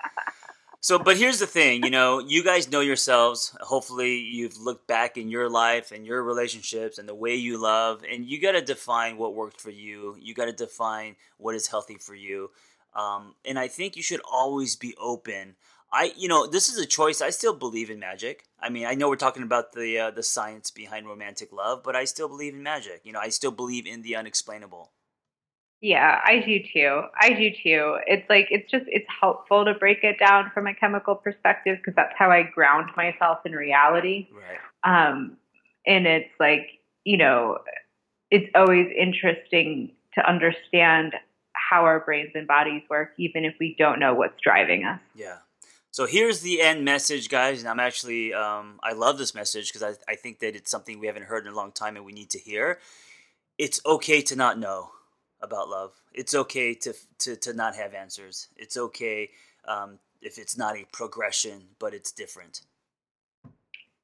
So, 0.82 1.00
but 1.00 1.17
here's 1.17 1.39
the 1.39 1.48
thing, 1.48 1.84
you 1.84 1.89
know, 1.89 2.20
you 2.20 2.44
guys 2.44 2.70
know 2.72 2.82
yourselves. 2.82 3.56
Hopefully, 3.62 4.17
you've 4.17 4.58
looked 4.58 4.88
back 4.88 5.17
in 5.17 5.30
your 5.30 5.50
life 5.50 5.91
and 5.91 6.06
your 6.06 6.22
relationships 6.24 6.98
and 6.98 7.08
the 7.08 7.15
way 7.15 7.36
you 7.36 7.58
love, 7.58 8.04
and 8.10 8.26
you 8.26 8.41
got 8.41 8.54
to 8.54 8.62
define 8.62 9.17
what 9.17 9.36
worked 9.36 9.62
for 9.62 9.70
you. 9.70 10.17
You 10.20 10.34
got 10.34 10.46
to 10.46 10.54
define 10.54 11.15
what 11.38 11.56
is 11.56 11.67
healthy 11.67 11.96
for 11.96 12.15
you. 12.15 12.50
Um, 12.94 13.36
and 13.46 13.58
I 13.58 13.70
think 13.70 13.96
you 13.96 14.04
should 14.04 14.20
always 14.30 14.76
be 14.76 14.94
open 15.00 15.56
I, 15.94 16.13
you 16.15 16.30
know, 16.30 16.48
this 16.48 16.70
is 16.70 16.78
a 16.78 16.86
choice. 16.86 17.22
I 17.22 17.32
still 17.32 17.54
believe 17.54 17.89
in 17.89 18.00
magic. 18.00 18.46
I 18.60 18.70
mean, 18.70 18.86
I 18.86 18.94
know 18.94 19.10
we're 19.10 19.17
talking 19.17 19.44
about 19.44 19.74
the 19.74 20.00
uh, 20.00 20.12
the 20.12 20.24
science 20.24 20.72
behind 20.72 21.06
romantic 21.06 21.52
love, 21.52 21.84
but 21.84 21.96
I 21.96 22.06
still 22.06 22.30
believe 22.30 22.54
in 22.54 22.63
magic. 22.63 23.02
You 23.04 23.12
know, 23.12 23.20
I 23.20 23.30
still 23.30 23.52
believe 23.52 23.86
in 23.86 24.02
the 24.02 24.15
unexplainable. 24.15 24.91
Yeah, 25.82 26.20
I 26.24 26.39
do 26.46 26.60
too. 26.72 27.02
I 27.20 27.30
do 27.34 27.50
too. 27.50 27.98
It's 28.06 28.30
like 28.30 28.48
it's 28.52 28.70
just 28.70 28.86
it's 28.88 29.08
helpful 29.20 29.65
to 29.65 29.74
break 29.74 30.04
it 30.04 30.20
down 30.20 30.52
from 30.54 30.67
a 30.67 30.76
chemical 30.76 31.15
perspective 31.15 31.78
because 31.78 31.96
that's 31.96 32.13
how 32.17 32.30
I 32.30 32.44
ground 32.44 32.91
myself 32.96 33.39
in 33.46 33.54
reality. 33.54 34.28
Right. 34.32 35.10
Um, 35.10 35.38
and 35.88 36.06
it's 36.06 36.30
like 36.39 36.67
you 37.04 37.17
know, 37.17 37.58
it's 38.30 38.50
always 38.54 38.88
interesting 38.96 39.94
to 40.13 40.30
understand 40.30 41.15
how 41.54 41.84
our 41.86 42.00
brains 42.00 42.32
and 42.36 42.48
bodies 42.48 42.84
work, 42.88 43.13
even 43.17 43.44
if 43.44 43.56
we 43.60 43.76
don't 43.80 44.00
know 44.00 44.13
what's 44.13 44.39
driving 44.39 44.86
us. 44.86 45.00
Yeah. 45.15 45.38
So 45.89 46.06
here's 46.06 46.41
the 46.41 46.62
end 46.62 46.86
message, 46.86 47.28
guys. 47.28 47.62
And 47.62 47.70
I'm 47.70 47.80
actually, 47.80 48.34
um, 48.34 48.80
I 48.84 48.94
love 48.94 49.17
this 49.17 49.34
message 49.34 49.74
because 49.74 49.98
I, 50.08 50.12
I 50.12 50.15
think 50.15 50.39
that 50.39 50.56
it's 50.56 50.70
something 50.70 51.00
we 51.00 51.08
haven't 51.08 51.24
heard 51.24 51.46
in 51.46 51.52
a 51.52 51.56
long 51.56 51.72
time 51.72 51.98
and 51.98 52.06
we 52.06 52.13
need 52.13 52.30
to 52.30 52.39
hear. 52.39 52.80
It's 53.58 53.82
okay 53.86 54.22
to 54.24 54.36
not 54.36 54.60
know 54.60 54.91
about 55.41 55.69
love. 55.69 55.91
It's 56.13 56.36
okay 56.36 56.73
to, 56.75 56.93
to, 57.19 57.36
to 57.36 57.54
not 57.54 57.75
have 57.75 57.93
answers. 57.93 58.47
It's 58.56 58.77
okay 58.77 59.30
um, 59.67 59.99
if 60.21 60.38
it's 60.38 60.58
not 60.58 60.75
a 60.77 60.86
progression, 60.91 61.63
but 61.80 61.93
it's 61.93 62.12
different. 62.12 62.62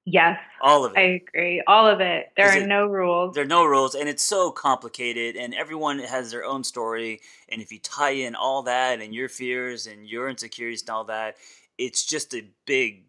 Yes. 0.10 0.40
All 0.62 0.86
of 0.86 0.94
it. 0.94 1.00
I 1.00 1.02
agree. 1.02 1.62
All 1.68 1.86
of 1.86 2.00
it. 2.00 2.32
There 2.38 2.48
are 2.48 2.60
it, 2.60 2.66
no 2.66 2.86
rules. 2.86 3.36
There 3.36 3.44
are 3.44 3.48
no 3.48 3.66
rules, 3.66 3.94
and 3.94 4.08
it's 4.08 4.24
so 4.24 4.52
complicated, 4.52 5.36
and 5.36 5.54
everyone 5.54 6.00
has 6.00 6.32
their 6.32 6.46
own 6.46 6.64
story. 6.64 7.20
And 7.50 7.62
if 7.62 7.74
you 7.74 7.80
tie 7.80 8.12
in 8.12 8.34
all 8.34 8.64
that 8.64 9.02
and 9.02 9.14
your 9.14 9.28
fears 9.28 9.86
and 9.86 10.08
your 10.08 10.30
insecurities 10.30 10.82
and 10.84 10.92
all 10.92 11.04
that, 11.06 11.36
it's 11.78 12.06
just 12.06 12.34
a 12.34 12.46
big, 12.66 13.04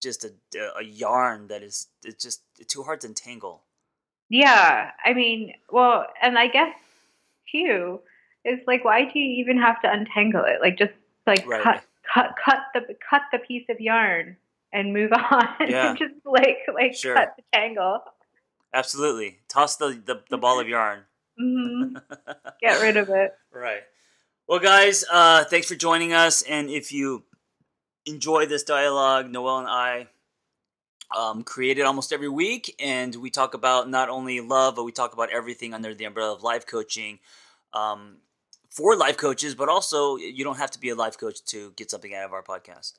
just 0.00 0.24
a, 0.24 0.32
a 0.78 0.84
yarn 0.84 1.48
that 1.48 1.64
is 1.64 1.88
it's 2.04 2.22
just 2.22 2.42
too 2.68 2.84
hard 2.84 3.00
to 3.00 3.08
entangle. 3.08 3.64
Yeah, 4.28 4.92
I 5.04 5.14
mean, 5.14 5.54
well, 5.70 6.06
and 6.22 6.38
I 6.38 6.46
guess 6.46 6.72
too 7.52 8.00
is 8.44 8.58
like, 8.66 8.84
why 8.84 9.04
do 9.04 9.18
you 9.18 9.40
even 9.40 9.60
have 9.60 9.80
to 9.82 9.92
untangle 9.92 10.42
it? 10.44 10.60
Like, 10.60 10.76
just 10.78 10.92
like 11.26 11.46
right. 11.46 11.62
cut, 11.62 11.84
cut, 12.12 12.34
cut 12.44 12.58
the 12.74 12.96
cut 13.08 13.22
the 13.30 13.38
piece 13.38 13.66
of 13.68 13.80
yarn 13.80 14.36
and 14.72 14.92
move 14.92 15.12
on. 15.30 15.48
Yeah. 15.68 15.94
just 15.98 16.14
like 16.24 16.58
like 16.74 16.94
sure. 16.94 17.14
cut 17.14 17.34
the 17.36 17.42
tangle. 17.52 18.00
Absolutely. 18.74 19.38
Toss 19.48 19.76
the, 19.76 20.00
the, 20.04 20.22
the 20.30 20.38
ball 20.38 20.58
of 20.58 20.66
yarn. 20.66 21.00
Mm-hmm. 21.40 21.96
Get 22.60 22.80
rid 22.80 22.96
of 22.96 23.08
it. 23.10 23.34
right. 23.52 23.82
Well, 24.48 24.58
guys, 24.58 25.04
uh, 25.10 25.44
thanks 25.44 25.68
for 25.68 25.74
joining 25.74 26.12
us. 26.12 26.42
And 26.42 26.68
if 26.68 26.90
you 26.90 27.24
enjoy 28.06 28.46
this 28.46 28.62
dialogue, 28.62 29.30
Noelle 29.30 29.58
and 29.58 29.68
I 29.68 30.08
um, 31.16 31.42
create 31.42 31.78
it 31.78 31.82
almost 31.82 32.12
every 32.12 32.28
week. 32.28 32.74
And 32.80 33.14
we 33.16 33.30
talk 33.30 33.54
about 33.54 33.88
not 33.88 34.08
only 34.08 34.40
love, 34.40 34.76
but 34.76 34.84
we 34.84 34.92
talk 34.92 35.12
about 35.12 35.30
everything 35.30 35.74
under 35.74 35.94
the 35.94 36.04
umbrella 36.04 36.34
of 36.34 36.42
life 36.42 36.66
coaching. 36.66 37.18
Um, 37.74 38.18
for 38.72 38.96
life 38.96 39.18
coaches, 39.18 39.54
but 39.54 39.68
also 39.68 40.16
you 40.16 40.44
don't 40.44 40.56
have 40.56 40.70
to 40.70 40.80
be 40.80 40.88
a 40.88 40.94
life 40.94 41.18
coach 41.18 41.44
to 41.44 41.72
get 41.76 41.90
something 41.90 42.14
out 42.14 42.24
of 42.24 42.32
our 42.32 42.42
podcast. 42.42 42.94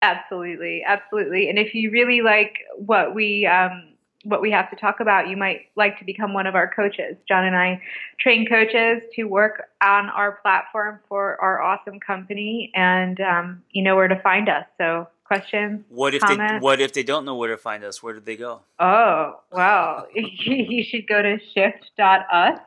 Absolutely, 0.00 0.82
absolutely. 0.86 1.48
And 1.48 1.58
if 1.58 1.74
you 1.74 1.90
really 1.90 2.22
like 2.22 2.54
what 2.76 3.14
we 3.14 3.46
um, 3.46 3.92
what 4.24 4.40
we 4.40 4.50
have 4.50 4.70
to 4.70 4.76
talk 4.76 5.00
about, 5.00 5.28
you 5.28 5.36
might 5.36 5.66
like 5.76 5.98
to 5.98 6.04
become 6.04 6.32
one 6.32 6.46
of 6.46 6.54
our 6.54 6.68
coaches. 6.68 7.16
John 7.28 7.44
and 7.44 7.56
I 7.56 7.80
train 8.18 8.46
coaches 8.46 9.02
to 9.14 9.24
work 9.24 9.64
on 9.82 10.08
our 10.08 10.32
platform 10.42 11.00
for 11.08 11.40
our 11.40 11.60
awesome 11.60 12.00
company, 12.00 12.70
and 12.74 13.20
um, 13.20 13.62
you 13.70 13.82
know 13.82 13.94
where 13.94 14.08
to 14.08 14.20
find 14.22 14.48
us. 14.48 14.64
So, 14.78 15.08
questions? 15.24 15.84
What 15.88 16.14
if 16.14 16.22
comments? 16.22 16.54
they 16.54 16.58
What 16.58 16.80
if 16.80 16.92
they 16.92 17.02
don't 17.02 17.24
know 17.24 17.36
where 17.36 17.50
to 17.50 17.58
find 17.58 17.84
us? 17.84 18.02
Where 18.02 18.14
do 18.14 18.20
they 18.20 18.36
go? 18.36 18.62
Oh, 18.78 19.40
well, 19.52 20.06
you 20.14 20.84
should 20.84 21.06
go 21.06 21.22
to 21.22 21.38
shft.us. 21.56 22.58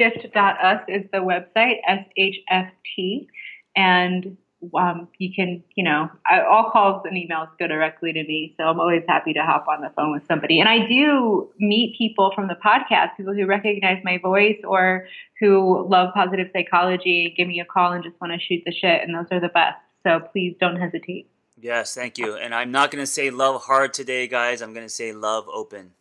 Shft.us 0.00 0.82
is 0.88 1.04
the 1.12 1.18
website, 1.18 1.76
S 1.86 2.04
H 2.16 2.36
F 2.50 2.70
T, 2.94 3.28
and 3.76 4.36
um, 4.76 5.08
you 5.18 5.32
can, 5.32 5.62
you 5.76 5.84
know, 5.84 6.10
I, 6.28 6.40
all 6.40 6.70
calls 6.70 7.02
and 7.04 7.16
emails 7.16 7.48
go 7.58 7.68
directly 7.68 8.12
to 8.12 8.22
me. 8.24 8.54
So 8.56 8.64
I'm 8.64 8.80
always 8.80 9.04
happy 9.08 9.32
to 9.34 9.42
hop 9.42 9.66
on 9.68 9.80
the 9.80 9.90
phone 9.94 10.12
with 10.12 10.26
somebody. 10.26 10.58
And 10.58 10.68
I 10.68 10.86
do 10.86 11.48
meet 11.58 11.96
people 11.96 12.32
from 12.34 12.48
the 12.48 12.56
podcast, 12.56 13.16
people 13.16 13.34
who 13.34 13.46
recognize 13.46 14.02
my 14.02 14.18
voice 14.18 14.58
or 14.64 15.06
who 15.38 15.86
love 15.88 16.12
positive 16.12 16.48
psychology, 16.52 17.34
give 17.36 17.46
me 17.46 17.60
a 17.60 17.64
call 17.64 17.92
and 17.92 18.02
just 18.02 18.20
want 18.20 18.32
to 18.32 18.40
shoot 18.40 18.62
the 18.66 18.72
shit. 18.72 19.02
And 19.02 19.14
those 19.14 19.26
are 19.30 19.40
the 19.40 19.48
best. 19.48 19.78
So 20.04 20.20
please 20.32 20.56
don't 20.58 20.76
hesitate. 20.76 21.30
Yes, 21.60 21.94
thank 21.94 22.18
you. 22.18 22.34
And 22.34 22.54
I'm 22.54 22.72
not 22.72 22.90
going 22.90 23.02
to 23.02 23.06
say 23.06 23.30
love 23.30 23.62
hard 23.62 23.94
today, 23.94 24.26
guys. 24.26 24.60
I'm 24.60 24.74
going 24.74 24.86
to 24.86 24.92
say 24.92 25.12
love 25.12 25.48
open. 25.52 25.92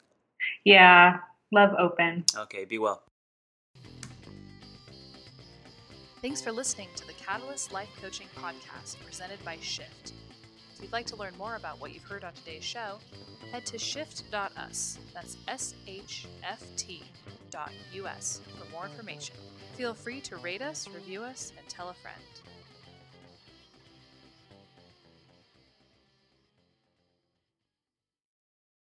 Yeah, 0.64 1.18
love 1.52 1.72
open. 1.78 2.26
Okay, 2.36 2.66
be 2.66 2.80
well. 2.80 3.04
Thanks 6.20 6.42
for 6.42 6.52
listening 6.52 6.88
to 6.96 7.06
the 7.06 7.14
Catalyst 7.14 7.72
Life 7.72 7.90
Coaching 8.02 8.26
Podcast 8.36 8.96
presented 9.06 9.44
by 9.46 9.58
Shift. 9.62 10.14
If 10.76 10.82
you'd 10.82 10.92
like 10.92 11.06
to 11.08 11.16
learn 11.16 11.38
more 11.38 11.56
about 11.56 11.80
what 11.80 11.94
you've 11.94 12.04
heard 12.04 12.24
on 12.24 12.34
today's 12.34 12.64
show, 12.64 12.98
head 13.52 13.68
to 13.68 13.78
shft.us. 13.78 14.98
That's 15.14 15.38
S 15.48 15.76
H 15.86 16.26
F 16.44 16.64
T 16.76 17.04
dot 17.52 17.72
US 17.94 18.42
for 18.58 18.68
more 18.72 18.86
information. 18.88 19.36
Feel 19.76 19.94
free 19.94 20.20
to 20.22 20.38
rate 20.38 20.64
us, 20.64 20.88
review 20.92 21.22
us, 21.22 21.54
and 21.56 21.68
tell 21.70 21.90
a 21.90 21.94
friend. 21.94 22.18